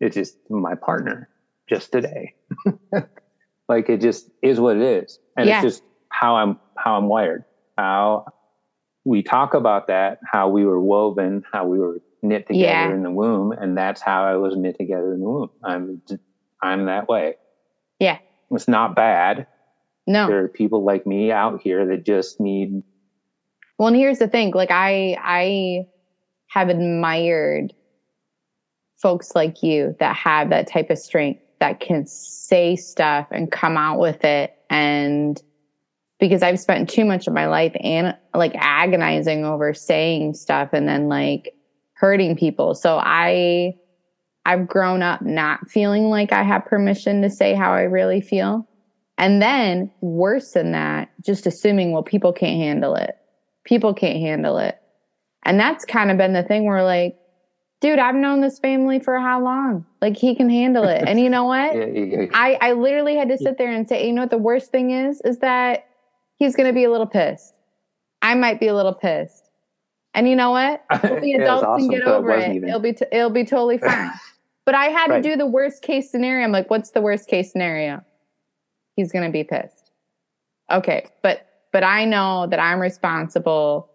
It's 0.00 0.14
just 0.14 0.38
my 0.48 0.74
partner 0.74 1.28
just 1.68 1.92
today. 1.92 2.34
like 3.68 3.88
it 3.90 4.00
just 4.00 4.30
is 4.42 4.58
what 4.58 4.76
it 4.76 4.82
is. 4.82 5.18
And 5.36 5.46
yeah. 5.46 5.56
it's 5.56 5.76
just 5.76 5.82
how 6.10 6.36
I'm 6.36 6.58
how 6.76 6.96
I'm 6.96 7.08
wired. 7.08 7.44
How 7.76 8.26
we 9.04 9.22
talk 9.22 9.54
about 9.54 9.86
that, 9.88 10.18
how 10.24 10.48
we 10.48 10.64
were 10.64 10.80
woven, 10.80 11.44
how 11.52 11.66
we 11.66 11.78
were 11.78 12.00
knit 12.22 12.46
together 12.46 12.64
yeah. 12.64 12.92
in 12.92 13.02
the 13.02 13.10
womb, 13.10 13.52
and 13.52 13.76
that's 13.76 14.00
how 14.00 14.24
I 14.24 14.36
was 14.36 14.56
knit 14.56 14.76
together 14.78 15.12
in 15.12 15.20
the 15.20 15.28
womb. 15.28 15.50
I'm 15.62 16.02
I'm 16.62 16.86
that 16.86 17.08
way. 17.08 17.34
Yeah. 17.98 18.18
It's 18.50 18.68
not 18.68 18.96
bad. 18.96 19.46
No. 20.06 20.26
There 20.26 20.44
are 20.44 20.48
people 20.48 20.84
like 20.84 21.06
me 21.06 21.30
out 21.30 21.60
here 21.60 21.86
that 21.86 22.04
just 22.04 22.40
need 22.40 22.82
Well, 23.78 23.88
and 23.88 23.96
here's 23.96 24.18
the 24.18 24.28
thing, 24.28 24.52
like 24.52 24.70
I 24.70 25.16
I 25.22 25.86
have 26.48 26.68
admired 26.68 27.74
folks 28.96 29.34
like 29.34 29.62
you 29.62 29.94
that 29.98 30.16
have 30.16 30.50
that 30.50 30.66
type 30.66 30.88
of 30.88 30.98
strength 30.98 31.40
that 31.60 31.80
can 31.80 32.06
say 32.06 32.76
stuff 32.76 33.26
and 33.30 33.50
come 33.50 33.76
out 33.76 33.98
with 33.98 34.24
it 34.24 34.56
and 34.70 35.42
because 36.24 36.42
I've 36.42 36.58
spent 36.58 36.88
too 36.88 37.04
much 37.04 37.26
of 37.26 37.34
my 37.34 37.46
life 37.46 37.76
and 37.80 38.16
like 38.32 38.54
agonizing 38.54 39.44
over 39.44 39.74
saying 39.74 40.32
stuff 40.32 40.70
and 40.72 40.88
then 40.88 41.10
like 41.10 41.54
hurting 41.92 42.34
people. 42.34 42.74
So 42.74 42.98
I 42.98 43.74
I've 44.46 44.66
grown 44.66 45.02
up 45.02 45.20
not 45.20 45.68
feeling 45.68 46.04
like 46.04 46.32
I 46.32 46.42
have 46.42 46.64
permission 46.64 47.20
to 47.22 47.30
say 47.30 47.52
how 47.52 47.74
I 47.74 47.82
really 47.82 48.22
feel. 48.22 48.66
And 49.18 49.42
then 49.42 49.90
worse 50.00 50.52
than 50.52 50.72
that, 50.72 51.10
just 51.20 51.46
assuming 51.46 51.92
well 51.92 52.02
people 52.02 52.32
can't 52.32 52.56
handle 52.56 52.94
it. 52.94 53.18
People 53.64 53.92
can't 53.92 54.18
handle 54.18 54.56
it. 54.56 54.80
And 55.42 55.60
that's 55.60 55.84
kind 55.84 56.10
of 56.10 56.16
been 56.16 56.32
the 56.32 56.42
thing 56.42 56.64
where 56.64 56.84
like 56.84 57.18
dude, 57.80 57.98
I've 57.98 58.14
known 58.14 58.40
this 58.40 58.58
family 58.58 58.98
for 58.98 59.20
how 59.20 59.42
long? 59.42 59.84
Like 60.00 60.16
he 60.16 60.34
can 60.34 60.48
handle 60.48 60.84
it. 60.84 61.04
And 61.06 61.20
you 61.20 61.28
know 61.28 61.44
what? 61.44 61.76
yeah, 61.76 61.84
yeah. 61.84 62.26
I, 62.32 62.56
I 62.58 62.72
literally 62.72 63.14
had 63.14 63.28
to 63.28 63.36
sit 63.36 63.58
there 63.58 63.70
and 63.70 63.86
say, 63.86 64.06
you 64.06 64.12
know 64.14 64.22
what 64.22 64.30
the 64.30 64.38
worst 64.38 64.70
thing 64.70 64.90
is? 64.90 65.20
Is 65.22 65.40
that 65.40 65.84
he's 66.36 66.56
going 66.56 66.68
to 66.68 66.72
be 66.72 66.84
a 66.84 66.90
little 66.90 67.06
pissed. 67.06 67.54
I 68.22 68.34
might 68.34 68.60
be 68.60 68.68
a 68.68 68.74
little 68.74 68.94
pissed. 68.94 69.50
And 70.14 70.28
you 70.28 70.36
know 70.36 70.50
what? 70.50 70.84
The 71.02 71.32
adults 71.34 71.64
awesome, 71.64 71.90
can 71.90 71.98
get 71.98 72.08
over 72.08 72.30
it. 72.30 72.54
Even. 72.54 72.68
It'll 72.68 72.80
be 72.80 72.92
t- 72.92 73.06
it'll 73.10 73.30
be 73.30 73.44
totally 73.44 73.78
fine. 73.78 74.10
but 74.64 74.74
I 74.74 74.86
had 74.86 75.10
right. 75.10 75.22
to 75.22 75.28
do 75.30 75.36
the 75.36 75.46
worst 75.46 75.82
case 75.82 76.10
scenario. 76.10 76.44
I'm 76.44 76.52
like, 76.52 76.70
what's 76.70 76.90
the 76.90 77.00
worst 77.00 77.28
case 77.28 77.50
scenario? 77.50 78.02
He's 78.96 79.10
going 79.10 79.24
to 79.24 79.30
be 79.30 79.44
pissed. 79.44 79.90
Okay, 80.70 81.06
but 81.22 81.46
but 81.72 81.82
I 81.82 82.04
know 82.04 82.46
that 82.48 82.60
I'm 82.60 82.80
responsible. 82.80 83.90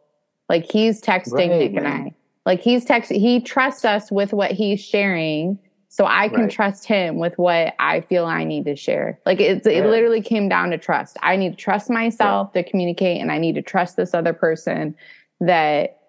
Like 0.49 0.69
he's 0.69 1.01
texting 1.01 1.33
right, 1.33 1.49
Nick 1.49 1.73
man. 1.73 1.85
and 1.85 2.07
I. 2.09 2.15
Like 2.45 2.61
he's 2.61 2.85
texting. 2.85 3.17
He 3.19 3.39
trusts 3.39 3.85
us 3.85 4.11
with 4.11 4.33
what 4.33 4.51
he's 4.51 4.81
sharing 4.81 5.57
so 5.91 6.05
I 6.05 6.29
can 6.29 6.41
right. 6.41 6.51
trust 6.51 6.85
him 6.85 7.17
with 7.17 7.35
what 7.37 7.73
I 7.79 8.01
feel 8.01 8.25
I 8.25 8.43
need 8.43 8.65
to 8.65 8.75
share. 8.75 9.19
Like 9.25 9.41
it, 9.41 9.63
yeah. 9.65 9.71
it 9.71 9.85
literally 9.87 10.21
came 10.21 10.47
down 10.47 10.69
to 10.69 10.77
trust. 10.77 11.17
I 11.23 11.35
need 11.35 11.49
to 11.49 11.55
trust 11.55 11.89
myself 11.89 12.51
yeah. 12.53 12.61
to 12.61 12.69
communicate, 12.69 13.19
and 13.19 13.31
I 13.31 13.39
need 13.39 13.55
to 13.55 13.63
trust 13.63 13.97
this 13.97 14.13
other 14.13 14.31
person. 14.31 14.95
That, 15.41 15.99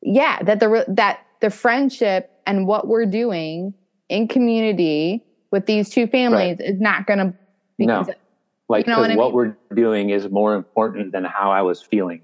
yeah, 0.00 0.42
that 0.42 0.58
the 0.58 0.86
that 0.88 1.20
the 1.40 1.50
friendship 1.50 2.30
and 2.46 2.66
what 2.66 2.88
we're 2.88 3.04
doing 3.04 3.74
in 4.08 4.26
community 4.26 5.22
with 5.50 5.66
these 5.66 5.90
two 5.90 6.06
families 6.06 6.56
right. 6.58 6.68
is 6.68 6.80
not 6.80 7.06
going 7.06 7.18
to. 7.18 7.34
No, 7.78 8.06
like 8.70 8.86
you 8.86 8.92
know 8.92 9.00
what, 9.00 9.10
I 9.10 9.16
mean? 9.16 9.32
we're 9.32 9.56
doing 9.74 10.10
is 10.10 10.30
more 10.30 10.54
important 10.54 11.12
than 11.12 11.24
how 11.24 11.50
I 11.50 11.60
was 11.60 11.82
feeling. 11.82 12.22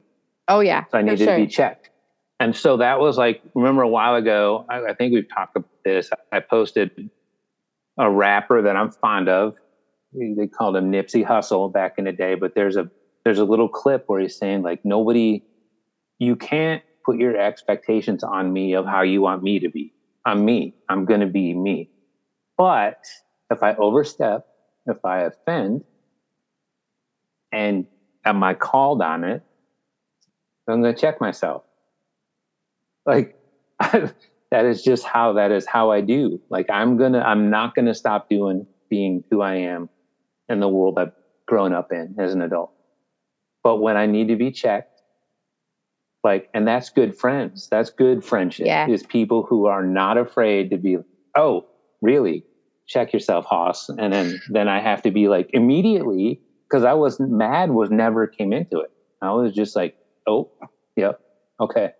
Oh 0.48 0.60
yeah, 0.60 0.84
so 0.90 0.98
I 0.98 1.02
needed 1.02 1.18
sure. 1.18 1.36
to 1.36 1.42
be 1.42 1.46
checked. 1.46 1.90
And 2.38 2.54
so 2.54 2.76
that 2.78 3.00
was 3.00 3.16
like, 3.16 3.42
remember 3.54 3.82
a 3.82 3.88
while 3.88 4.14
ago, 4.14 4.66
I, 4.68 4.90
I 4.90 4.94
think 4.94 5.14
we've 5.14 5.28
talked 5.28 5.56
about 5.56 5.70
this. 5.86 6.10
I 6.32 6.40
posted 6.40 6.90
a 7.98 8.10
rapper 8.10 8.62
that 8.62 8.76
I'm 8.76 8.90
fond 9.00 9.28
of. 9.28 9.54
They 10.12 10.48
called 10.48 10.76
him 10.76 10.90
Nipsey 10.90 11.24
Hussle 11.26 11.72
back 11.72 11.92
in 11.98 12.04
the 12.04 12.12
day, 12.12 12.34
but 12.34 12.52
there's 12.54 12.76
a 12.76 12.86
there's 13.24 13.38
a 13.38 13.44
little 13.44 13.68
clip 13.68 14.02
where 14.06 14.20
he's 14.20 14.38
saying 14.38 14.62
like 14.62 14.80
nobody, 14.84 15.42
you 16.18 16.36
can't 16.36 16.82
put 17.04 17.18
your 17.18 17.36
expectations 17.36 18.22
on 18.24 18.52
me 18.52 18.74
of 18.74 18.86
how 18.86 19.02
you 19.02 19.22
want 19.22 19.42
me 19.42 19.60
to 19.60 19.70
be. 19.70 19.92
I'm 20.24 20.44
me. 20.44 20.74
I'm 20.88 21.04
going 21.04 21.20
to 21.20 21.26
be 21.26 21.54
me. 21.54 21.88
But 22.56 22.96
if 23.50 23.62
I 23.62 23.74
overstep, 23.74 24.42
if 24.86 24.98
I 25.04 25.22
offend, 25.22 25.82
and 27.52 27.86
am 28.24 28.42
I 28.42 28.54
called 28.54 29.02
on 29.02 29.24
it, 29.24 29.42
I'm 30.68 30.82
going 30.82 30.94
to 30.94 31.00
check 31.00 31.20
myself. 31.20 31.62
Like 33.04 33.36
that 34.56 34.64
is 34.64 34.82
just 34.82 35.04
how 35.04 35.34
that 35.34 35.52
is 35.52 35.66
how 35.66 35.90
I 35.90 36.00
do. 36.00 36.40
Like 36.48 36.70
I'm 36.70 36.96
gonna 36.96 37.20
I'm 37.20 37.50
not 37.50 37.74
gonna 37.74 37.94
stop 37.94 38.30
doing 38.30 38.66
being 38.88 39.22
who 39.30 39.42
I 39.42 39.56
am 39.56 39.90
in 40.48 40.60
the 40.60 40.68
world 40.68 40.98
I've 40.98 41.12
grown 41.46 41.74
up 41.74 41.92
in 41.92 42.14
as 42.18 42.32
an 42.32 42.40
adult. 42.40 42.72
But 43.62 43.82
when 43.82 43.98
I 43.98 44.06
need 44.06 44.28
to 44.28 44.36
be 44.36 44.50
checked, 44.50 45.02
like 46.24 46.48
and 46.54 46.66
that's 46.66 46.88
good 46.88 47.18
friends. 47.18 47.68
That's 47.70 47.90
good 47.90 48.24
friendship. 48.24 48.64
Yeah. 48.66 48.88
Is 48.88 49.02
people 49.02 49.42
who 49.46 49.66
are 49.66 49.82
not 49.82 50.16
afraid 50.16 50.70
to 50.70 50.78
be 50.78 50.96
oh, 51.36 51.66
really? 52.00 52.42
Check 52.86 53.12
yourself, 53.12 53.44
Hoss. 53.44 53.90
And 53.90 54.10
then 54.10 54.40
then 54.48 54.68
I 54.68 54.80
have 54.80 55.02
to 55.02 55.10
be 55.10 55.28
like 55.28 55.50
immediately 55.52 56.40
because 56.66 56.82
I 56.82 56.94
was 56.94 57.20
mad 57.20 57.72
was 57.72 57.90
never 57.90 58.26
came 58.26 58.54
into 58.54 58.80
it. 58.80 58.90
I 59.20 59.32
was 59.32 59.52
just 59.52 59.76
like, 59.76 59.98
oh, 60.26 60.50
yep, 60.96 61.20
okay. 61.60 61.90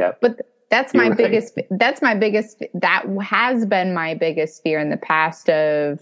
Yeah. 0.00 0.12
But 0.20 0.40
that's 0.76 0.94
my 0.94 1.08
right. 1.08 1.16
biggest 1.16 1.58
that's 1.70 2.02
my 2.02 2.14
biggest 2.14 2.62
that 2.74 3.06
has 3.22 3.64
been 3.64 3.94
my 3.94 4.14
biggest 4.14 4.62
fear 4.62 4.78
in 4.78 4.90
the 4.90 4.96
past 4.98 5.48
of 5.48 6.00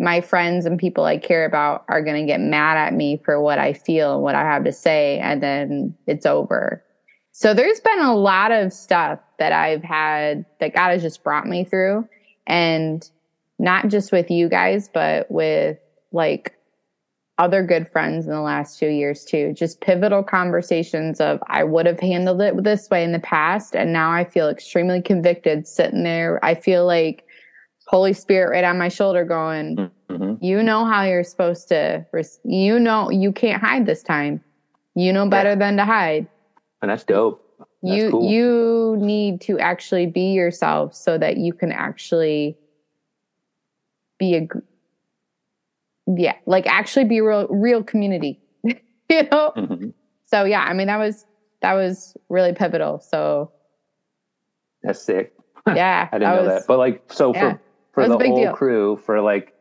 my 0.00 0.20
friends 0.20 0.66
and 0.66 0.78
people 0.78 1.04
I 1.04 1.18
care 1.18 1.44
about 1.44 1.84
are 1.88 2.02
going 2.02 2.20
to 2.20 2.26
get 2.26 2.40
mad 2.40 2.76
at 2.76 2.94
me 2.94 3.20
for 3.24 3.40
what 3.40 3.58
I 3.58 3.72
feel 3.72 4.14
and 4.14 4.22
what 4.22 4.34
I 4.34 4.42
have 4.42 4.64
to 4.64 4.72
say 4.72 5.18
and 5.18 5.42
then 5.42 5.96
it's 6.06 6.26
over. 6.26 6.84
So 7.32 7.54
there's 7.54 7.80
been 7.80 8.00
a 8.00 8.16
lot 8.16 8.50
of 8.50 8.72
stuff 8.72 9.20
that 9.38 9.52
I've 9.52 9.82
had 9.84 10.44
that 10.58 10.74
God 10.74 10.90
has 10.90 11.02
just 11.02 11.22
brought 11.22 11.46
me 11.46 11.64
through 11.64 12.08
and 12.46 13.08
not 13.60 13.88
just 13.88 14.10
with 14.10 14.30
you 14.30 14.48
guys 14.48 14.90
but 14.92 15.30
with 15.30 15.78
like 16.10 16.57
other 17.38 17.62
good 17.62 17.88
friends 17.88 18.26
in 18.26 18.32
the 18.32 18.40
last 18.40 18.78
two 18.78 18.88
years 18.88 19.24
too. 19.24 19.52
Just 19.52 19.80
pivotal 19.80 20.22
conversations 20.22 21.20
of 21.20 21.40
I 21.46 21.64
would 21.64 21.86
have 21.86 22.00
handled 22.00 22.40
it 22.40 22.62
this 22.64 22.90
way 22.90 23.04
in 23.04 23.12
the 23.12 23.20
past, 23.20 23.76
and 23.76 23.92
now 23.92 24.10
I 24.10 24.24
feel 24.24 24.48
extremely 24.48 25.00
convicted 25.00 25.66
sitting 25.66 26.02
there. 26.02 26.44
I 26.44 26.54
feel 26.54 26.84
like 26.86 27.24
Holy 27.86 28.12
Spirit 28.12 28.50
right 28.50 28.64
on 28.64 28.78
my 28.78 28.88
shoulder, 28.88 29.24
going, 29.24 29.76
mm-hmm. 29.76 30.44
"You 30.44 30.62
know 30.62 30.84
how 30.84 31.04
you're 31.04 31.24
supposed 31.24 31.68
to. 31.68 32.04
You 32.44 32.78
know 32.78 33.10
you 33.10 33.32
can't 33.32 33.62
hide 33.62 33.86
this 33.86 34.02
time. 34.02 34.42
You 34.94 35.12
know 35.12 35.28
better 35.28 35.50
yeah. 35.50 35.56
than 35.56 35.76
to 35.76 35.84
hide." 35.84 36.26
And 36.82 36.90
that's 36.90 37.04
dope. 37.04 37.44
That's 37.58 37.96
you 37.96 38.10
cool. 38.10 38.28
you 38.28 38.96
need 38.98 39.40
to 39.42 39.58
actually 39.60 40.06
be 40.06 40.32
yourself 40.32 40.94
so 40.94 41.16
that 41.18 41.36
you 41.36 41.52
can 41.52 41.70
actually 41.70 42.58
be 44.18 44.34
a 44.34 44.48
yeah, 46.16 46.34
like 46.46 46.66
actually 46.66 47.04
be 47.04 47.20
real, 47.20 47.46
real 47.48 47.82
community, 47.82 48.40
you 48.62 49.22
know? 49.30 49.52
Mm-hmm. 49.56 49.88
So 50.26 50.44
yeah, 50.44 50.62
I 50.62 50.72
mean, 50.72 50.86
that 50.86 50.98
was, 50.98 51.26
that 51.60 51.74
was 51.74 52.16
really 52.28 52.52
pivotal. 52.52 53.00
So 53.00 53.52
that's 54.82 55.02
sick. 55.02 55.34
Yeah. 55.66 56.08
I 56.10 56.18
didn't 56.18 56.34
know 56.34 56.42
was, 56.44 56.60
that. 56.60 56.66
But 56.66 56.78
like, 56.78 57.12
so 57.12 57.34
yeah, 57.34 57.58
for, 57.92 58.04
for 58.04 58.08
the 58.08 58.16
whole 58.16 58.42
deal. 58.42 58.54
crew, 58.54 58.96
for 59.04 59.20
like, 59.20 59.52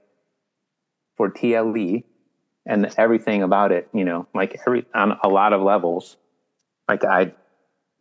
for 1.18 1.30
TLE, 1.30 2.04
and 2.68 2.94
everything 2.98 3.44
about 3.44 3.72
it, 3.72 3.88
you 3.94 4.04
know, 4.04 4.28
like 4.36 4.60
every 4.68 4.86
on 4.94 5.18
a 5.24 5.30
lot 5.30 5.54
of 5.54 5.62
levels. 5.62 6.18
Like 6.88 7.04
I, 7.04 7.34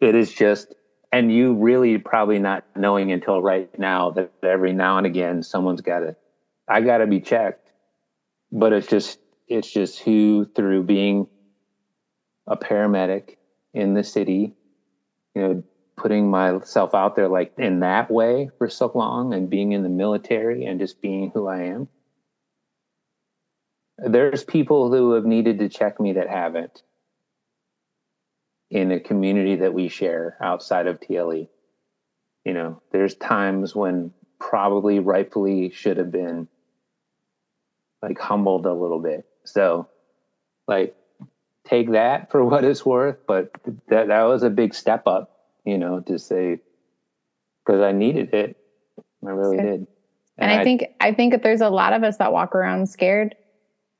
it 0.00 0.14
is 0.14 0.32
just, 0.32 0.74
and 1.12 1.32
you 1.32 1.54
really 1.54 1.98
probably 1.98 2.38
not 2.38 2.64
knowing 2.74 3.12
until 3.12 3.40
right 3.40 3.70
now 3.78 4.11
that 4.11 4.32
every 4.42 4.72
now 4.72 4.98
and 4.98 5.06
again 5.06 5.42
someone's 5.42 5.80
got 5.80 6.00
to, 6.00 6.16
I 6.68 6.80
got 6.80 6.98
to 6.98 7.06
be 7.06 7.20
checked. 7.20 7.65
But 8.52 8.72
it's 8.72 8.87
just, 8.87 9.18
it's 9.48 9.70
just 9.70 10.00
who 10.00 10.46
through 10.54 10.85
being 10.85 11.26
a 12.46 12.56
paramedic 12.56 13.37
in 13.74 13.94
the 13.94 14.04
city, 14.04 14.54
you 15.35 15.42
know, 15.42 15.62
putting 15.96 16.30
myself 16.30 16.94
out 16.94 17.16
there 17.16 17.28
like 17.28 17.54
in 17.59 17.80
that 17.80 18.11
way 18.11 18.50
for 18.59 18.68
so 18.68 18.90
long 18.94 19.32
and 19.32 19.50
being 19.50 19.72
in 19.72 19.82
the 19.82 19.88
military 19.88 20.64
and 20.66 20.78
just 20.78 21.00
being 21.00 21.30
who 21.32 21.48
I 21.48 21.62
am. 21.64 21.88
There's 23.98 24.44
people 24.44 24.92
who 24.92 25.12
have 25.12 25.24
needed 25.24 25.59
to 25.61 25.68
check 25.68 25.98
me 25.98 26.14
that 26.14 26.28
haven't 26.28 26.82
in 28.70 28.92
a 28.92 29.00
community 29.00 29.56
that 29.56 29.72
we 29.72 29.88
share 29.88 30.37
outside 30.40 30.87
of 30.87 31.00
TLE. 31.00 31.48
You 32.44 32.52
know, 32.52 32.82
there's 32.92 33.14
times 33.14 33.74
when 33.74 34.12
probably 34.38 34.98
rightfully 34.98 35.70
should 35.70 35.96
have 35.96 36.11
been 36.11 36.48
like 38.02 38.18
humbled 38.18 38.66
a 38.66 38.72
little 38.72 39.00
bit. 39.00 39.26
So, 39.44 39.88
like, 40.68 40.94
take 41.64 41.92
that 41.92 42.30
for 42.30 42.44
what 42.48 42.64
it's 42.64 42.85
worth. 42.85 43.18
But 43.26 43.50
that 43.88 44.09
that 44.09 44.22
was 44.22 44.42
a 44.42 44.50
big 44.50 44.74
step 44.74 45.06
up, 45.06 45.30
you 45.64 45.78
know, 45.78 46.00
to 46.00 46.18
say 46.18 46.61
because 47.64 47.80
I 47.80 47.92
needed 47.92 48.32
it. 48.32 48.56
I 49.26 49.30
really 49.30 49.56
did. 49.56 49.66
And, 49.66 49.87
and 50.38 50.50
I, 50.50 50.61
I 50.61 50.64
think 50.64 50.85
I 51.00 51.12
think 51.12 51.32
that 51.32 51.42
there's 51.42 51.61
a 51.61 51.70
lot 51.70 51.92
of 51.92 52.02
us 52.02 52.18
that 52.18 52.32
walk 52.32 52.54
around 52.54 52.88
scared 52.88 53.35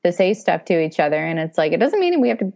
to 0.05 0.11
say 0.11 0.33
stuff 0.33 0.65
to 0.65 0.79
each 0.79 0.99
other, 0.99 1.17
and 1.17 1.39
it's 1.39 1.57
like 1.57 1.73
it 1.73 1.79
doesn't 1.79 1.99
mean 1.99 2.21
we 2.21 2.29
have 2.29 2.39
to 2.39 2.53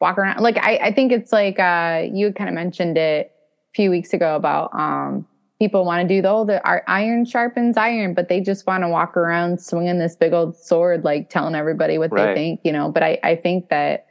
walk 0.00 0.18
around. 0.18 0.40
Like 0.40 0.58
I, 0.58 0.76
I 0.76 0.92
think 0.92 1.12
it's 1.12 1.32
like 1.32 1.58
uh, 1.58 2.04
you 2.12 2.32
kind 2.32 2.48
of 2.48 2.54
mentioned 2.54 2.98
it 2.98 3.26
a 3.26 3.74
few 3.74 3.90
weeks 3.90 4.12
ago 4.12 4.36
about 4.36 4.74
um, 4.74 5.26
people 5.58 5.84
want 5.84 6.06
to 6.06 6.14
do 6.14 6.20
the 6.20 6.30
old 6.30 6.50
iron 6.86 7.24
sharpens 7.24 7.76
iron, 7.76 8.14
but 8.14 8.28
they 8.28 8.40
just 8.40 8.66
want 8.66 8.82
to 8.82 8.88
walk 8.88 9.16
around 9.16 9.60
swinging 9.60 9.98
this 9.98 10.16
big 10.16 10.32
old 10.32 10.56
sword, 10.56 11.04
like 11.04 11.30
telling 11.30 11.54
everybody 11.54 11.98
what 11.98 12.12
right. 12.12 12.26
they 12.26 12.34
think, 12.34 12.60
you 12.64 12.72
know. 12.72 12.90
But 12.90 13.02
I, 13.02 13.18
I 13.22 13.36
think 13.36 13.68
that 13.70 14.06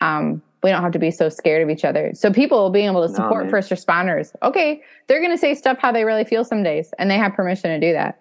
um, 0.00 0.42
we 0.62 0.70
don't 0.70 0.82
have 0.82 0.92
to 0.92 0.98
be 0.98 1.10
so 1.10 1.28
scared 1.28 1.62
of 1.62 1.70
each 1.70 1.84
other. 1.84 2.12
So 2.14 2.32
people 2.32 2.70
being 2.70 2.86
able 2.86 3.06
to 3.06 3.12
support 3.12 3.46
no, 3.46 3.50
first 3.50 3.70
responders, 3.70 4.34
okay, 4.42 4.82
they're 5.06 5.20
going 5.20 5.32
to 5.32 5.38
say 5.38 5.54
stuff 5.54 5.78
how 5.78 5.92
they 5.92 6.04
really 6.04 6.24
feel 6.24 6.44
some 6.44 6.62
days, 6.62 6.92
and 6.98 7.10
they 7.10 7.16
have 7.18 7.34
permission 7.34 7.70
to 7.70 7.84
do 7.84 7.92
that. 7.92 8.20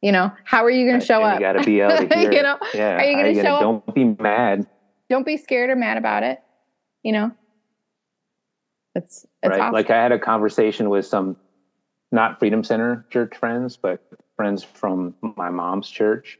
You 0.00 0.10
know, 0.10 0.32
how 0.44 0.64
are 0.64 0.70
you 0.70 0.86
going 0.86 0.98
to 0.98 1.06
show 1.06 1.22
up? 1.22 1.34
You 1.40 1.46
got 1.46 1.52
to 1.52 1.64
be 1.64 1.80
able 1.80 2.08
to 2.08 2.18
hear. 2.18 2.32
you 2.32 2.42
know, 2.42 2.58
yeah. 2.74 2.96
Are 2.96 3.04
you 3.04 3.14
going 3.14 3.34
to 3.34 3.40
show 3.40 3.60
gonna, 3.60 3.76
up? 3.76 3.86
Don't 3.86 3.94
be 3.94 4.22
mad. 4.22 4.66
Don't 5.08 5.24
be 5.24 5.36
scared 5.36 5.70
or 5.70 5.76
mad 5.76 5.96
about 5.96 6.24
it. 6.24 6.40
You 7.04 7.12
know, 7.12 7.30
it's, 8.94 9.26
it's 9.42 9.50
right. 9.50 9.60
Awesome. 9.60 9.72
Like 9.72 9.90
I 9.90 10.02
had 10.02 10.12
a 10.12 10.18
conversation 10.18 10.90
with 10.90 11.06
some 11.06 11.36
not 12.12 12.38
Freedom 12.38 12.62
Center 12.62 13.06
church 13.10 13.36
friends, 13.36 13.76
but 13.76 14.00
friends 14.36 14.62
from 14.62 15.14
my 15.36 15.50
mom's 15.50 15.88
church, 15.88 16.38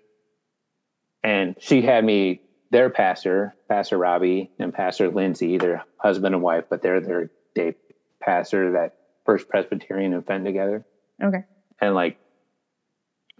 and 1.24 1.56
she 1.58 1.82
had 1.82 2.04
me 2.04 2.40
their 2.70 2.90
pastor, 2.90 3.54
Pastor 3.68 3.98
Robbie 3.98 4.50
and 4.58 4.72
Pastor 4.72 5.11
Lindsay, 5.11 5.58
their 5.58 5.85
husband 5.98 6.35
and 6.35 6.42
wife, 6.42 6.64
but 6.70 6.82
they're 6.82 7.00
their 7.00 7.30
day 7.54 7.74
pastor 8.20 8.72
that 8.72 8.94
First 9.26 9.48
Presbyterian 9.48 10.14
and 10.14 10.26
Fenton 10.26 10.44
together. 10.44 10.85
Okay. 11.22 11.44
And 11.80 11.94
like, 11.94 12.18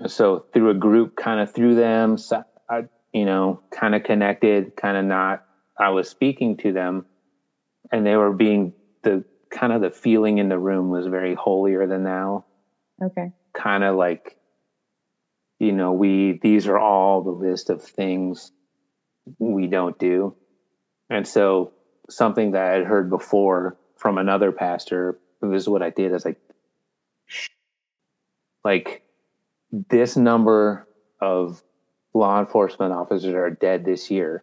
so 0.07 0.45
through 0.53 0.71
a 0.71 0.75
group, 0.75 1.17
kind 1.17 1.41
of 1.41 1.53
through 1.53 1.77
them, 1.77 2.19
so 2.19 2.45
I, 2.69 2.85
you 3.13 3.25
know, 3.25 3.63
kind 3.71 3.95
of 3.95 4.05
connected, 4.05 4.77
kind 4.77 4.97
of 4.97 5.05
not. 5.05 5.45
I 5.79 5.91
was 5.91 6.09
speaking 6.09 6.57
to 6.59 6.73
them, 6.73 7.07
and 7.91 8.05
they 8.07 8.17
were 8.17 8.33
being 8.33 8.73
the 9.03 9.25
kind 9.53 9.73
of 9.73 9.81
the 9.81 9.91
feeling 9.91 10.39
in 10.39 10.49
the 10.49 10.59
room 10.59 10.91
was 10.91 11.07
very 11.07 11.35
holier 11.35 11.87
than 11.87 12.05
thou. 12.05 12.45
Okay. 13.01 13.33
Kind 13.53 13.85
of 13.85 13.97
like, 13.97 14.37
you 15.61 15.73
know, 15.73 15.93
we 15.93 16.41
these 16.43 16.67
are 16.67 16.79
all 16.79 17.23
the 17.23 17.31
list 17.31 17.71
of 17.71 17.83
things 17.83 18.51
we 19.39 19.67
don't 19.67 19.99
do. 19.99 20.35
And 21.11 21.29
so 21.29 21.73
something 22.09 22.53
that 22.53 22.75
I'd 22.75 22.87
heard 22.87 23.11
before 23.11 23.77
from 23.97 24.19
another 24.19 24.51
pastor, 24.51 25.19
this 25.41 25.63
is 25.63 25.69
what 25.69 25.83
I 25.83 25.91
did 25.91 26.13
is 26.13 26.25
like, 26.25 26.41
like 28.65 29.03
this 29.71 30.17
number 30.17 30.89
of 31.21 31.63
law 32.15 32.41
enforcement 32.41 32.93
officers 32.93 33.35
are 33.35 33.51
dead 33.51 33.85
this 33.85 34.11
year. 34.11 34.43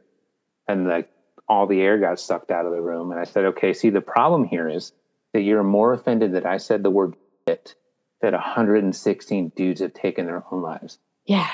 And 0.67 0.88
like 0.88 1.10
all 1.48 1.65
the 1.65 1.82
air 1.82 1.98
got 1.98 2.19
sucked 2.19 2.52
out 2.52 2.65
of 2.65 2.72
the 2.72 2.82
room. 2.82 3.12
And 3.12 3.19
I 3.19 3.24
said, 3.24 3.45
okay, 3.45 3.74
see, 3.74 3.89
the 3.89 4.02
problem 4.02 4.45
here 4.45 4.69
is 4.69 4.93
that 5.34 5.42
you're 5.42 5.63
more 5.63 5.94
offended 5.94 6.34
that 6.34 6.46
I 6.46 6.58
said 6.58 6.84
the 6.84 6.89
word 6.89 7.15
shit 7.48 7.76
that 8.22 8.34
116 8.34 9.52
dudes 9.56 9.82
have 9.82 9.94
taken 9.94 10.26
their 10.26 10.44
own 10.52 10.62
lives. 10.62 11.00
Yeah. 11.26 11.50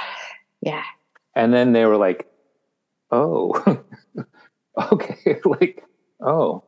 Yeah. 0.61 0.83
And 1.35 1.53
then 1.53 1.73
they 1.73 1.85
were 1.85 1.97
like, 1.97 2.27
oh, 3.11 3.83
okay, 4.91 5.39
like, 5.45 5.83
oh, 6.21 6.63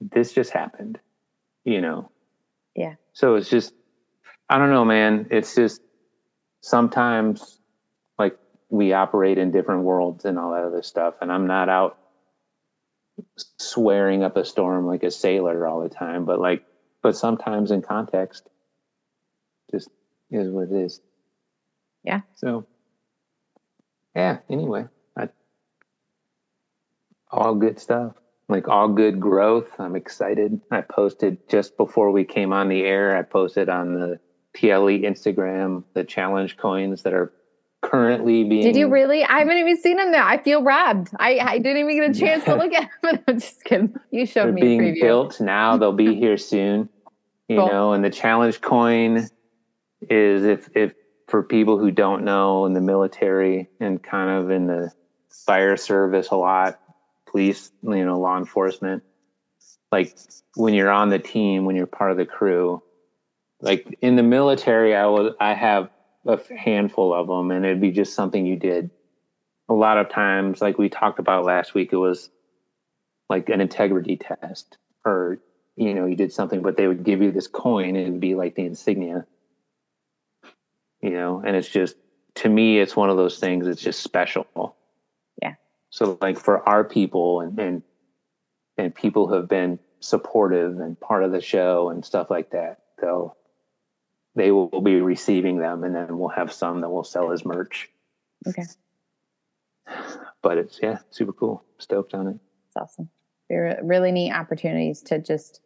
this 0.00 0.32
just 0.32 0.50
happened, 0.50 0.98
you 1.64 1.80
know? 1.80 2.10
Yeah. 2.74 2.94
So 3.12 3.34
it's 3.34 3.50
just, 3.50 3.74
I 4.48 4.58
don't 4.58 4.70
know, 4.70 4.84
man. 4.84 5.26
It's 5.30 5.54
just 5.54 5.80
sometimes 6.60 7.60
like 8.18 8.38
we 8.70 8.92
operate 8.92 9.38
in 9.38 9.50
different 9.50 9.82
worlds 9.82 10.24
and 10.24 10.38
all 10.38 10.52
that 10.52 10.64
other 10.64 10.82
stuff. 10.82 11.14
And 11.20 11.32
I'm 11.32 11.46
not 11.46 11.68
out 11.68 11.98
swearing 13.58 14.22
up 14.22 14.36
a 14.36 14.44
storm 14.44 14.86
like 14.86 15.02
a 15.02 15.10
sailor 15.10 15.66
all 15.66 15.82
the 15.82 15.88
time, 15.88 16.24
but 16.24 16.40
like, 16.40 16.62
but 17.02 17.16
sometimes 17.16 17.70
in 17.70 17.82
context, 17.82 18.48
just 19.70 19.88
is 20.30 20.50
what 20.50 20.70
it 20.70 20.72
is. 20.72 21.00
Yeah. 22.04 22.20
So, 22.36 22.66
yeah, 24.14 24.38
anyway 24.50 24.86
all 27.30 27.54
good 27.54 27.78
stuff 27.78 28.14
like 28.48 28.68
all 28.68 28.88
good 28.88 29.20
growth 29.20 29.68
i'm 29.78 29.96
excited 29.96 30.60
i 30.70 30.80
posted 30.80 31.38
just 31.48 31.76
before 31.76 32.10
we 32.10 32.24
came 32.24 32.52
on 32.52 32.68
the 32.68 32.82
air 32.82 33.16
i 33.16 33.22
posted 33.22 33.68
on 33.68 33.94
the 33.94 34.18
tle 34.54 34.88
instagram 35.02 35.84
the 35.94 36.04
challenge 36.04 36.56
coins 36.56 37.02
that 37.02 37.12
are 37.12 37.32
currently 37.80 38.44
being 38.44 38.62
did 38.62 38.76
you 38.76 38.88
really 38.88 39.24
i 39.24 39.38
haven't 39.38 39.56
even 39.56 39.80
seen 39.80 39.96
them 39.96 40.10
now 40.10 40.26
i 40.26 40.36
feel 40.42 40.62
robbed 40.62 41.10
i, 41.18 41.38
I 41.38 41.58
didn't 41.58 41.78
even 41.78 41.96
get 41.96 42.16
a 42.16 42.18
chance 42.18 42.44
to 42.44 42.54
look 42.56 42.72
at 42.72 42.90
them 43.02 43.22
i'm 43.28 43.38
just 43.38 43.62
kidding 43.64 43.94
you 44.10 44.26
showed 44.26 44.46
They're 44.46 44.52
me 44.52 44.60
being 44.62 44.80
preview. 44.80 45.00
built 45.00 45.40
now 45.40 45.76
they'll 45.76 45.92
be 45.92 46.16
here 46.16 46.36
soon 46.36 46.88
you 47.48 47.58
cool. 47.58 47.68
know 47.68 47.92
and 47.92 48.04
the 48.04 48.10
challenge 48.10 48.60
coin 48.60 49.28
is 50.10 50.44
if 50.44 50.68
if 50.74 50.94
for 51.28 51.42
people 51.42 51.78
who 51.78 51.90
don't 51.90 52.24
know 52.24 52.66
in 52.66 52.72
the 52.72 52.80
military 52.80 53.68
and 53.80 54.02
kind 54.02 54.30
of 54.30 54.50
in 54.50 54.66
the 54.66 54.90
fire 55.30 55.76
service 55.76 56.28
a 56.30 56.36
lot 56.36 56.80
police, 57.30 57.70
you 57.82 58.04
know, 58.04 58.18
law 58.18 58.36
enforcement. 58.36 59.02
Like 59.90 60.16
when 60.54 60.74
you're 60.74 60.90
on 60.90 61.08
the 61.08 61.18
team, 61.18 61.64
when 61.64 61.76
you're 61.76 61.86
part 61.86 62.10
of 62.10 62.16
the 62.16 62.26
crew, 62.26 62.82
like 63.60 63.98
in 64.02 64.16
the 64.16 64.22
military, 64.22 64.94
I 64.94 65.06
will, 65.06 65.34
I 65.40 65.54
have 65.54 65.90
a 66.28 66.40
handful 66.56 67.12
of 67.14 67.26
them 67.26 67.50
and 67.50 67.64
it'd 67.64 67.80
be 67.80 67.90
just 67.90 68.14
something 68.14 68.46
you 68.46 68.56
did. 68.56 68.90
A 69.68 69.74
lot 69.74 69.98
of 69.98 70.08
times, 70.08 70.60
like 70.62 70.78
we 70.78 70.88
talked 70.88 71.18
about 71.18 71.44
last 71.44 71.74
week, 71.74 71.92
it 71.92 71.96
was 71.96 72.30
like 73.28 73.48
an 73.48 73.60
integrity 73.60 74.16
test 74.16 74.78
or, 75.04 75.38
you 75.76 75.94
know, 75.94 76.06
you 76.06 76.16
did 76.16 76.32
something, 76.32 76.62
but 76.62 76.76
they 76.76 76.86
would 76.86 77.04
give 77.04 77.22
you 77.22 77.32
this 77.32 77.46
coin 77.48 77.96
and 77.96 77.98
it'd 77.98 78.20
be 78.20 78.34
like 78.34 78.54
the 78.54 78.64
insignia, 78.64 79.26
you 81.02 81.10
know, 81.10 81.42
and 81.44 81.56
it's 81.56 81.68
just, 81.68 81.96
to 82.36 82.48
me, 82.48 82.78
it's 82.78 82.96
one 82.96 83.10
of 83.10 83.16
those 83.16 83.38
things, 83.38 83.66
it's 83.66 83.82
just 83.82 84.02
special 84.02 84.46
Yeah. 85.42 85.54
so 85.90 86.18
like 86.20 86.38
for 86.38 86.66
our 86.68 86.84
people 86.84 87.40
and, 87.40 87.58
and 87.58 87.82
and 88.76 88.94
people 88.94 89.26
who 89.26 89.34
have 89.34 89.48
been 89.48 89.78
supportive 90.00 90.78
and 90.78 90.98
part 91.00 91.24
of 91.24 91.32
the 91.32 91.40
show 91.40 91.90
and 91.90 92.04
stuff 92.04 92.30
like 92.30 92.50
that, 92.50 92.78
they'll 93.00 93.36
they 94.38 94.52
will 94.52 94.80
be 94.80 95.00
receiving 95.00 95.58
them 95.58 95.82
and 95.82 95.94
then 95.94 96.16
we'll 96.16 96.28
have 96.28 96.52
some 96.52 96.80
that 96.80 96.88
we'll 96.88 97.04
sell 97.04 97.32
as 97.32 97.44
merch. 97.44 97.90
Okay. 98.46 98.62
But 100.42 100.58
it's 100.58 100.78
yeah, 100.80 100.98
super 101.10 101.32
cool. 101.32 101.64
Stoked 101.78 102.14
on 102.14 102.28
it. 102.28 102.36
It's 102.68 102.76
awesome. 102.76 103.10
They're 103.48 103.80
really 103.82 104.12
neat 104.12 104.32
opportunities 104.32 105.02
to 105.02 105.18
just 105.18 105.60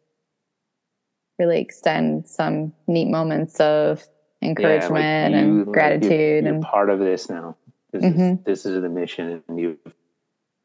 really 1.37 1.59
extend 1.59 2.27
some 2.27 2.73
neat 2.87 3.09
moments 3.09 3.59
of 3.59 4.03
encouragement 4.41 5.03
yeah, 5.03 5.37
like 5.37 5.45
you, 5.45 5.59
and 5.61 5.65
gratitude 5.73 6.03
like 6.03 6.19
you're, 6.19 6.39
you're 6.41 6.53
and 6.53 6.63
part 6.63 6.89
of 6.89 6.99
this 6.99 7.29
now. 7.29 7.55
This 7.91 8.03
mm-hmm. 8.03 8.21
is 8.21 8.37
this 8.43 8.65
is 8.65 8.81
the 8.81 8.89
mission 8.89 9.43
and 9.47 9.59
you've 9.59 9.77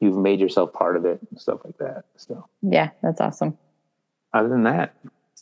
you've 0.01 0.17
made 0.17 0.41
yourself 0.41 0.73
part 0.73 0.97
of 0.97 1.05
it 1.05 1.21
and 1.31 1.39
stuff 1.39 1.61
like 1.65 1.77
that. 1.79 2.05
So 2.17 2.49
yeah, 2.63 2.91
that's 3.03 3.21
awesome. 3.21 3.59
Other 4.33 4.49
than 4.49 4.63
that, 4.63 4.95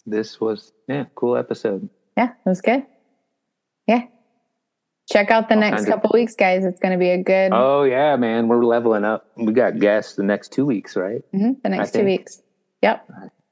this 0.05 0.41
was 0.41 0.73
yeah, 0.89 1.05
cool 1.14 1.37
episode. 1.37 1.89
Yeah, 2.17 2.31
it 2.31 2.49
was 2.49 2.61
good. 2.61 2.85
Yeah. 3.87 4.03
check 5.11 5.31
out 5.31 5.49
the 5.49 5.55
All 5.55 5.61
next 5.61 5.87
couple 5.87 6.11
weeks, 6.12 6.35
guys. 6.35 6.64
It's 6.64 6.81
going 6.81 6.93
to 6.93 6.99
be 6.99 7.11
a 7.11 7.23
good. 7.23 7.53
Oh 7.53 7.85
yeah, 7.85 8.17
man, 8.17 8.49
we're 8.49 8.64
leveling 8.64 9.05
up. 9.05 9.31
We 9.37 9.53
got 9.53 9.79
guests 9.79 10.14
the 10.14 10.23
next 10.23 10.53
two 10.53 10.64
weeks, 10.67 10.97
right? 10.97 11.23
Mm-hmm. 11.35 11.53
The 11.62 11.69
next 11.69 11.93
two 11.93 12.05
weeks. 12.05 12.43
Yep. 12.83 13.09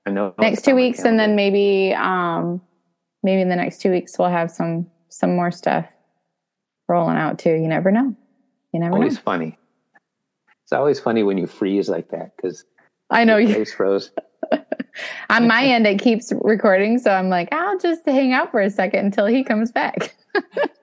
I 0.07 0.11
know. 0.11 0.35
Next 0.39 0.65
two 0.65 0.75
weeks, 0.75 1.01
and 1.01 1.19
then 1.19 1.35
maybe, 1.35 1.95
um, 1.95 2.61
maybe 3.23 3.41
in 3.41 3.49
the 3.49 3.57
next 3.57 3.81
two 3.81 3.91
weeks 3.91 4.19
we'll 4.19 4.29
have 4.29 4.51
some 4.51 4.87
some 5.09 5.37
more 5.37 5.51
stuff 5.51 5.87
rolling 6.89 7.17
out 7.17 7.39
too. 7.39 7.53
You 7.53 7.69
never 7.69 7.91
know. 7.91 8.15
You 8.73 8.81
never 8.81 8.95
always 8.95 9.15
know. 9.15 9.23
funny. 9.25 9.59
It's 10.65 10.73
always 10.73 10.99
funny 10.99 11.23
when 11.23 11.39
you 11.39 11.47
freeze 11.47 11.89
like 11.89 12.11
that 12.11 12.33
because 12.37 12.65
I 13.11 13.25
know 13.25 13.37
you 13.37 13.55
face 13.55 13.73
froze. 13.73 14.11
On 15.31 15.47
my 15.49 15.65
end, 15.65 15.87
it 15.87 16.01
keeps 16.01 16.33
recording, 16.43 16.99
so 16.99 17.11
I'm 17.11 17.29
like, 17.29 17.53
I'll 17.53 17.79
just 17.79 18.07
hang 18.07 18.33
out 18.33 18.51
for 18.51 18.61
a 18.61 18.71
second 18.71 19.07
until 19.07 19.27
he 19.27 19.43
comes 19.43 19.73
back. 19.73 20.15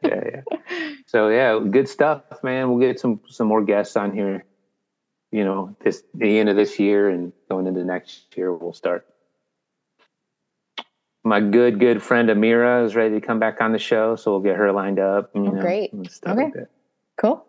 yeah, 0.03 0.22
yeah. 0.34 0.91
So 1.05 1.30
yeah, 1.30 1.59
good 1.70 1.88
stuff, 1.88 2.24
man. 2.43 2.70
We'll 2.70 2.80
get 2.80 2.99
some 2.99 3.22
some 3.28 3.47
more 3.47 3.64
guests 3.64 3.95
on 3.95 4.14
here. 4.14 4.43
You 5.32 5.45
know, 5.45 5.76
this 5.84 6.03
the 6.14 6.39
end 6.39 6.49
of 6.49 6.55
this 6.55 6.80
year 6.80 7.09
and 7.09 7.32
going 7.49 7.68
into 7.68 7.84
next 7.84 8.36
year, 8.36 8.53
we'll 8.53 8.74
start. 8.74 9.05
My 11.24 11.39
good 11.39 11.80
good 11.80 12.01
friend 12.01 12.30
Amira 12.30 12.86
is 12.86 12.95
ready 12.95 13.20
to 13.20 13.26
come 13.26 13.39
back 13.39 13.62
on 13.62 13.72
the 13.72 13.80
show, 13.80 14.16
so 14.16 14.32
we'll 14.32 14.41
get 14.41 14.57
her 14.57 14.72
lined 14.72 14.99
up. 14.99 15.32
You 15.34 15.47
oh, 15.47 15.51
know, 15.51 15.62
great. 15.62 15.91
Okay. 15.93 16.43
Like 16.43 16.53
cool. 17.18 17.45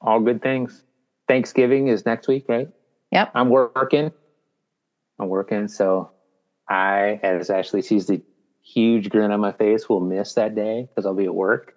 All 0.00 0.20
good 0.20 0.42
things. 0.42 0.84
Thanksgiving 1.28 1.88
is 1.88 2.06
next 2.06 2.28
week, 2.28 2.46
right? 2.48 2.68
Yep. 3.12 3.32
I'm 3.34 3.48
working. 3.50 4.12
I'm 5.18 5.28
working, 5.28 5.68
so 5.68 6.10
I, 6.68 7.20
as 7.22 7.50
Ashley 7.50 7.82
sees 7.82 8.06
the 8.06 8.22
huge 8.62 9.08
grin 9.10 9.32
on 9.32 9.40
my 9.40 9.52
face, 9.52 9.88
will 9.88 10.00
miss 10.00 10.34
that 10.34 10.54
day 10.54 10.88
because 10.88 11.06
I'll 11.06 11.14
be 11.14 11.24
at 11.24 11.34
work. 11.34 11.74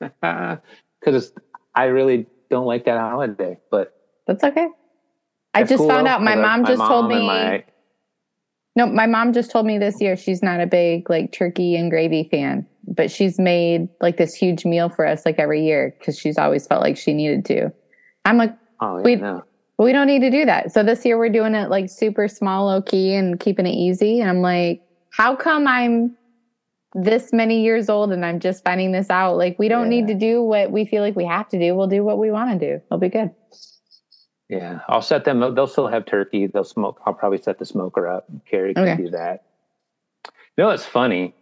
Because 1.00 1.32
I 1.76 1.84
really 1.84 2.26
don't 2.50 2.66
like 2.66 2.86
that 2.86 2.98
holiday, 2.98 3.56
but 3.70 3.94
that's 4.26 4.42
okay. 4.42 4.66
I 5.54 5.62
just 5.62 5.78
cool 5.78 5.88
found 5.88 6.06
though, 6.06 6.10
out 6.10 6.22
my 6.22 6.34
mom 6.34 6.64
just 6.64 6.78
my 6.78 6.88
mom 6.88 6.88
told 6.88 7.08
me. 7.08 7.24
My, 7.24 7.64
no, 8.74 8.86
my 8.86 9.06
mom 9.06 9.32
just 9.32 9.50
told 9.50 9.64
me 9.64 9.78
this 9.78 10.00
year 10.00 10.16
she's 10.16 10.42
not 10.42 10.60
a 10.60 10.66
big 10.66 11.08
like 11.08 11.32
turkey 11.32 11.76
and 11.76 11.90
gravy 11.90 12.24
fan, 12.24 12.66
but 12.86 13.10
she's 13.10 13.38
made 13.38 13.88
like 14.00 14.16
this 14.16 14.34
huge 14.34 14.64
meal 14.64 14.88
for 14.88 15.06
us 15.06 15.24
like 15.24 15.38
every 15.38 15.64
year 15.64 15.94
because 15.98 16.18
she's 16.18 16.36
always 16.36 16.66
felt 16.66 16.82
like 16.82 16.96
she 16.96 17.12
needed 17.12 17.44
to. 17.46 17.72
I'm 18.24 18.36
like, 18.36 18.54
oh, 18.80 18.98
yeah, 18.98 19.04
we, 19.04 19.16
no. 19.16 19.44
We 19.84 19.92
don't 19.92 20.06
need 20.06 20.20
to 20.20 20.30
do 20.30 20.44
that. 20.44 20.72
So 20.72 20.82
this 20.82 21.04
year 21.04 21.18
we're 21.18 21.28
doing 21.28 21.54
it 21.54 21.70
like 21.70 21.88
super 21.88 22.28
small, 22.28 22.66
low 22.66 22.82
key, 22.82 23.14
and 23.14 23.38
keeping 23.38 23.66
it 23.66 23.74
easy. 23.74 24.20
And 24.20 24.28
I'm 24.28 24.42
like, 24.42 24.82
how 25.10 25.36
come 25.36 25.66
I'm 25.66 26.16
this 26.94 27.32
many 27.32 27.62
years 27.62 27.88
old 27.88 28.12
and 28.12 28.24
I'm 28.24 28.40
just 28.40 28.64
finding 28.64 28.92
this 28.92 29.10
out. 29.10 29.36
Like 29.36 29.58
we 29.58 29.68
don't 29.68 29.90
yeah. 29.90 30.00
need 30.00 30.06
to 30.08 30.14
do 30.14 30.42
what 30.42 30.70
we 30.70 30.84
feel 30.84 31.02
like 31.02 31.16
we 31.16 31.24
have 31.24 31.48
to 31.50 31.58
do. 31.58 31.74
We'll 31.74 31.86
do 31.86 32.02
what 32.02 32.18
we 32.18 32.30
want 32.30 32.58
to 32.58 32.66
do. 32.66 32.82
It'll 32.86 32.98
be 32.98 33.08
good. 33.08 33.30
Yeah. 34.48 34.80
I'll 34.88 35.02
set 35.02 35.24
them 35.24 35.42
up. 35.42 35.54
they'll 35.54 35.66
still 35.66 35.88
have 35.88 36.06
turkey. 36.06 36.46
They'll 36.46 36.64
smoke 36.64 37.00
I'll 37.04 37.14
probably 37.14 37.38
set 37.38 37.58
the 37.58 37.66
smoker 37.66 38.08
up. 38.08 38.26
Carrie 38.50 38.74
can 38.74 38.88
okay. 38.88 39.02
do 39.02 39.10
that. 39.10 39.44
You 40.56 40.64
know 40.64 40.70
it's 40.70 40.86
funny? 40.86 41.34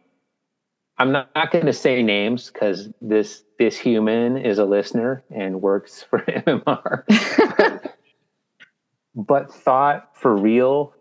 I'm 0.98 1.12
not, 1.12 1.30
not 1.34 1.50
going 1.50 1.66
to 1.66 1.72
say 1.72 2.02
names 2.02 2.50
because 2.50 2.88
this 3.00 3.42
this 3.58 3.76
human 3.78 4.38
is 4.38 4.58
a 4.58 4.64
listener 4.64 5.22
and 5.30 5.62
works 5.62 6.02
for 6.02 6.18
MMR. 6.28 7.04
but, 9.16 9.52
thought 9.52 10.10
for 10.14 10.36
real 10.36 10.94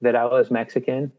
that 0.00 0.16
I 0.16 0.24
was 0.24 0.50
Mexican. 0.50 1.12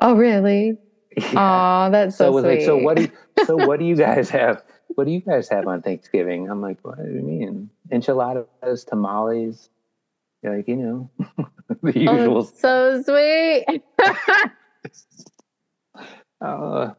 Oh 0.00 0.14
really? 0.14 0.78
Yeah. 1.16 1.86
Oh, 1.86 1.90
that's 1.90 2.16
so, 2.16 2.32
so 2.32 2.40
sweet. 2.40 2.58
Like, 2.58 2.64
so 2.64 2.76
what 2.76 2.96
do 2.96 3.02
you, 3.02 3.12
so 3.44 3.56
what 3.66 3.78
do 3.78 3.84
you 3.84 3.96
guys 3.96 4.30
have? 4.30 4.62
What 4.88 5.04
do 5.04 5.10
you 5.10 5.20
guys 5.20 5.48
have 5.48 5.66
on 5.66 5.82
Thanksgiving? 5.82 6.50
I'm 6.50 6.60
like, 6.60 6.78
what 6.82 6.98
do 6.98 7.10
you 7.10 7.22
mean? 7.22 7.70
Enchiladas, 7.90 8.84
tamales, 8.84 9.68
like 10.42 10.68
you 10.68 10.76
know, 10.76 11.10
the 11.82 12.08
oh, 12.08 12.16
usual. 12.16 12.38
Oh, 12.38 12.42
so 12.42 13.02
sweet. 13.02 13.82
uh, 16.40 16.92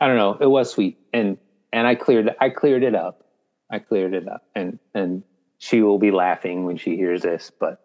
I 0.00 0.06
don't 0.06 0.16
know. 0.16 0.38
It 0.40 0.46
was 0.46 0.70
sweet, 0.72 0.98
and 1.12 1.36
and 1.72 1.86
I 1.86 1.94
cleared 1.94 2.34
I 2.40 2.50
cleared 2.50 2.82
it 2.82 2.94
up. 2.94 3.26
I 3.70 3.78
cleared 3.78 4.14
it 4.14 4.28
up, 4.28 4.44
and 4.54 4.78
and 4.94 5.22
she 5.60 5.82
will 5.82 5.98
be 5.98 6.10
laughing 6.10 6.64
when 6.64 6.78
she 6.78 6.96
hears 6.96 7.20
this, 7.20 7.52
but 7.60 7.82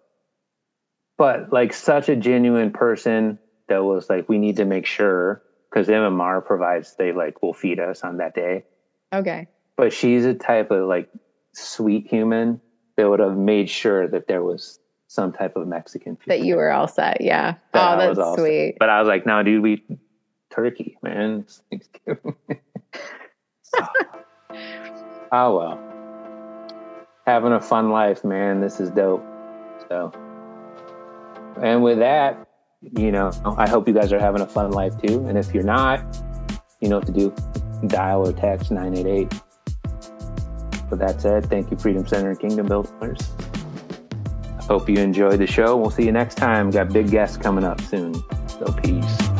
but 1.17 1.51
like 1.51 1.73
such 1.73 2.07
a 2.07 2.15
genuine 2.15 2.71
person 2.71 3.37
that 3.67 3.83
was 3.83 4.09
like, 4.09 4.29
we 4.29 4.37
need 4.37 4.55
to 4.57 4.65
make 4.65 4.85
sure 4.85 5.43
because 5.69 5.87
MMR 5.87 6.45
provides, 6.45 6.95
they 6.95 7.11
like 7.11 7.41
will 7.41 7.53
feed 7.53 7.81
us 7.81 8.01
on 8.01 8.17
that 8.17 8.33
day. 8.33 8.63
Okay. 9.13 9.47
But 9.75 9.91
she's 9.91 10.23
a 10.23 10.33
type 10.33 10.71
of 10.71 10.87
like 10.87 11.09
sweet 11.53 12.07
human 12.07 12.61
that 12.95 13.09
would 13.09 13.19
have 13.19 13.35
made 13.35 13.69
sure 13.69 14.07
that 14.07 14.27
there 14.29 14.41
was 14.41 14.79
some 15.07 15.33
type 15.33 15.57
of 15.57 15.67
Mexican 15.67 16.15
food. 16.15 16.27
That 16.27 16.41
you 16.41 16.55
were 16.55 16.71
all 16.71 16.87
set. 16.87 17.19
Yeah. 17.19 17.55
That 17.73 17.99
oh, 17.99 18.13
that's 18.15 18.39
sweet. 18.39 18.71
Set. 18.71 18.79
But 18.79 18.89
I 18.89 18.99
was 18.99 19.07
like, 19.09 19.25
no, 19.25 19.43
dude, 19.43 19.61
we 19.61 19.83
turkey, 20.49 20.97
man. 21.03 21.45
Thanksgiving. 21.69 22.35
oh. 23.75 23.87
oh 25.33 25.57
well. 25.57 25.94
Having 27.25 27.53
a 27.53 27.61
fun 27.61 27.89
life, 27.89 28.23
man. 28.23 28.61
This 28.61 28.79
is 28.79 28.91
dope. 28.91 29.25
So, 29.89 30.11
and 31.61 31.81
with 31.83 31.99
that, 31.99 32.47
you 32.97 33.11
know, 33.11 33.31
I 33.57 33.67
hope 33.67 33.87
you 33.87 33.93
guys 33.93 34.13
are 34.13 34.19
having 34.19 34.41
a 34.41 34.47
fun 34.47 34.71
life 34.71 34.93
too. 35.01 35.25
And 35.27 35.37
if 35.37 35.53
you're 35.53 35.63
not, 35.63 36.03
you 36.81 36.89
know 36.89 36.97
what 36.97 37.07
to 37.07 37.11
do. 37.11 37.33
Dial 37.87 38.27
or 38.27 38.33
text 38.33 38.71
988. 38.71 39.33
With 40.89 40.99
that 40.99 41.19
said, 41.19 41.47
thank 41.49 41.71
you, 41.71 41.77
Freedom 41.77 42.05
Center 42.05 42.29
and 42.29 42.39
Kingdom 42.39 42.67
Builders. 42.67 43.33
Hope 44.61 44.87
you 44.89 44.97
enjoyed 44.97 45.39
the 45.39 45.47
show. 45.47 45.77
We'll 45.77 45.91
see 45.91 46.05
you 46.05 46.11
next 46.11 46.35
time. 46.35 46.69
Got 46.69 46.93
big 46.93 47.09
guests 47.09 47.37
coming 47.37 47.63
up 47.63 47.81
soon. 47.81 48.13
So 48.47 48.65
peace. 48.81 49.34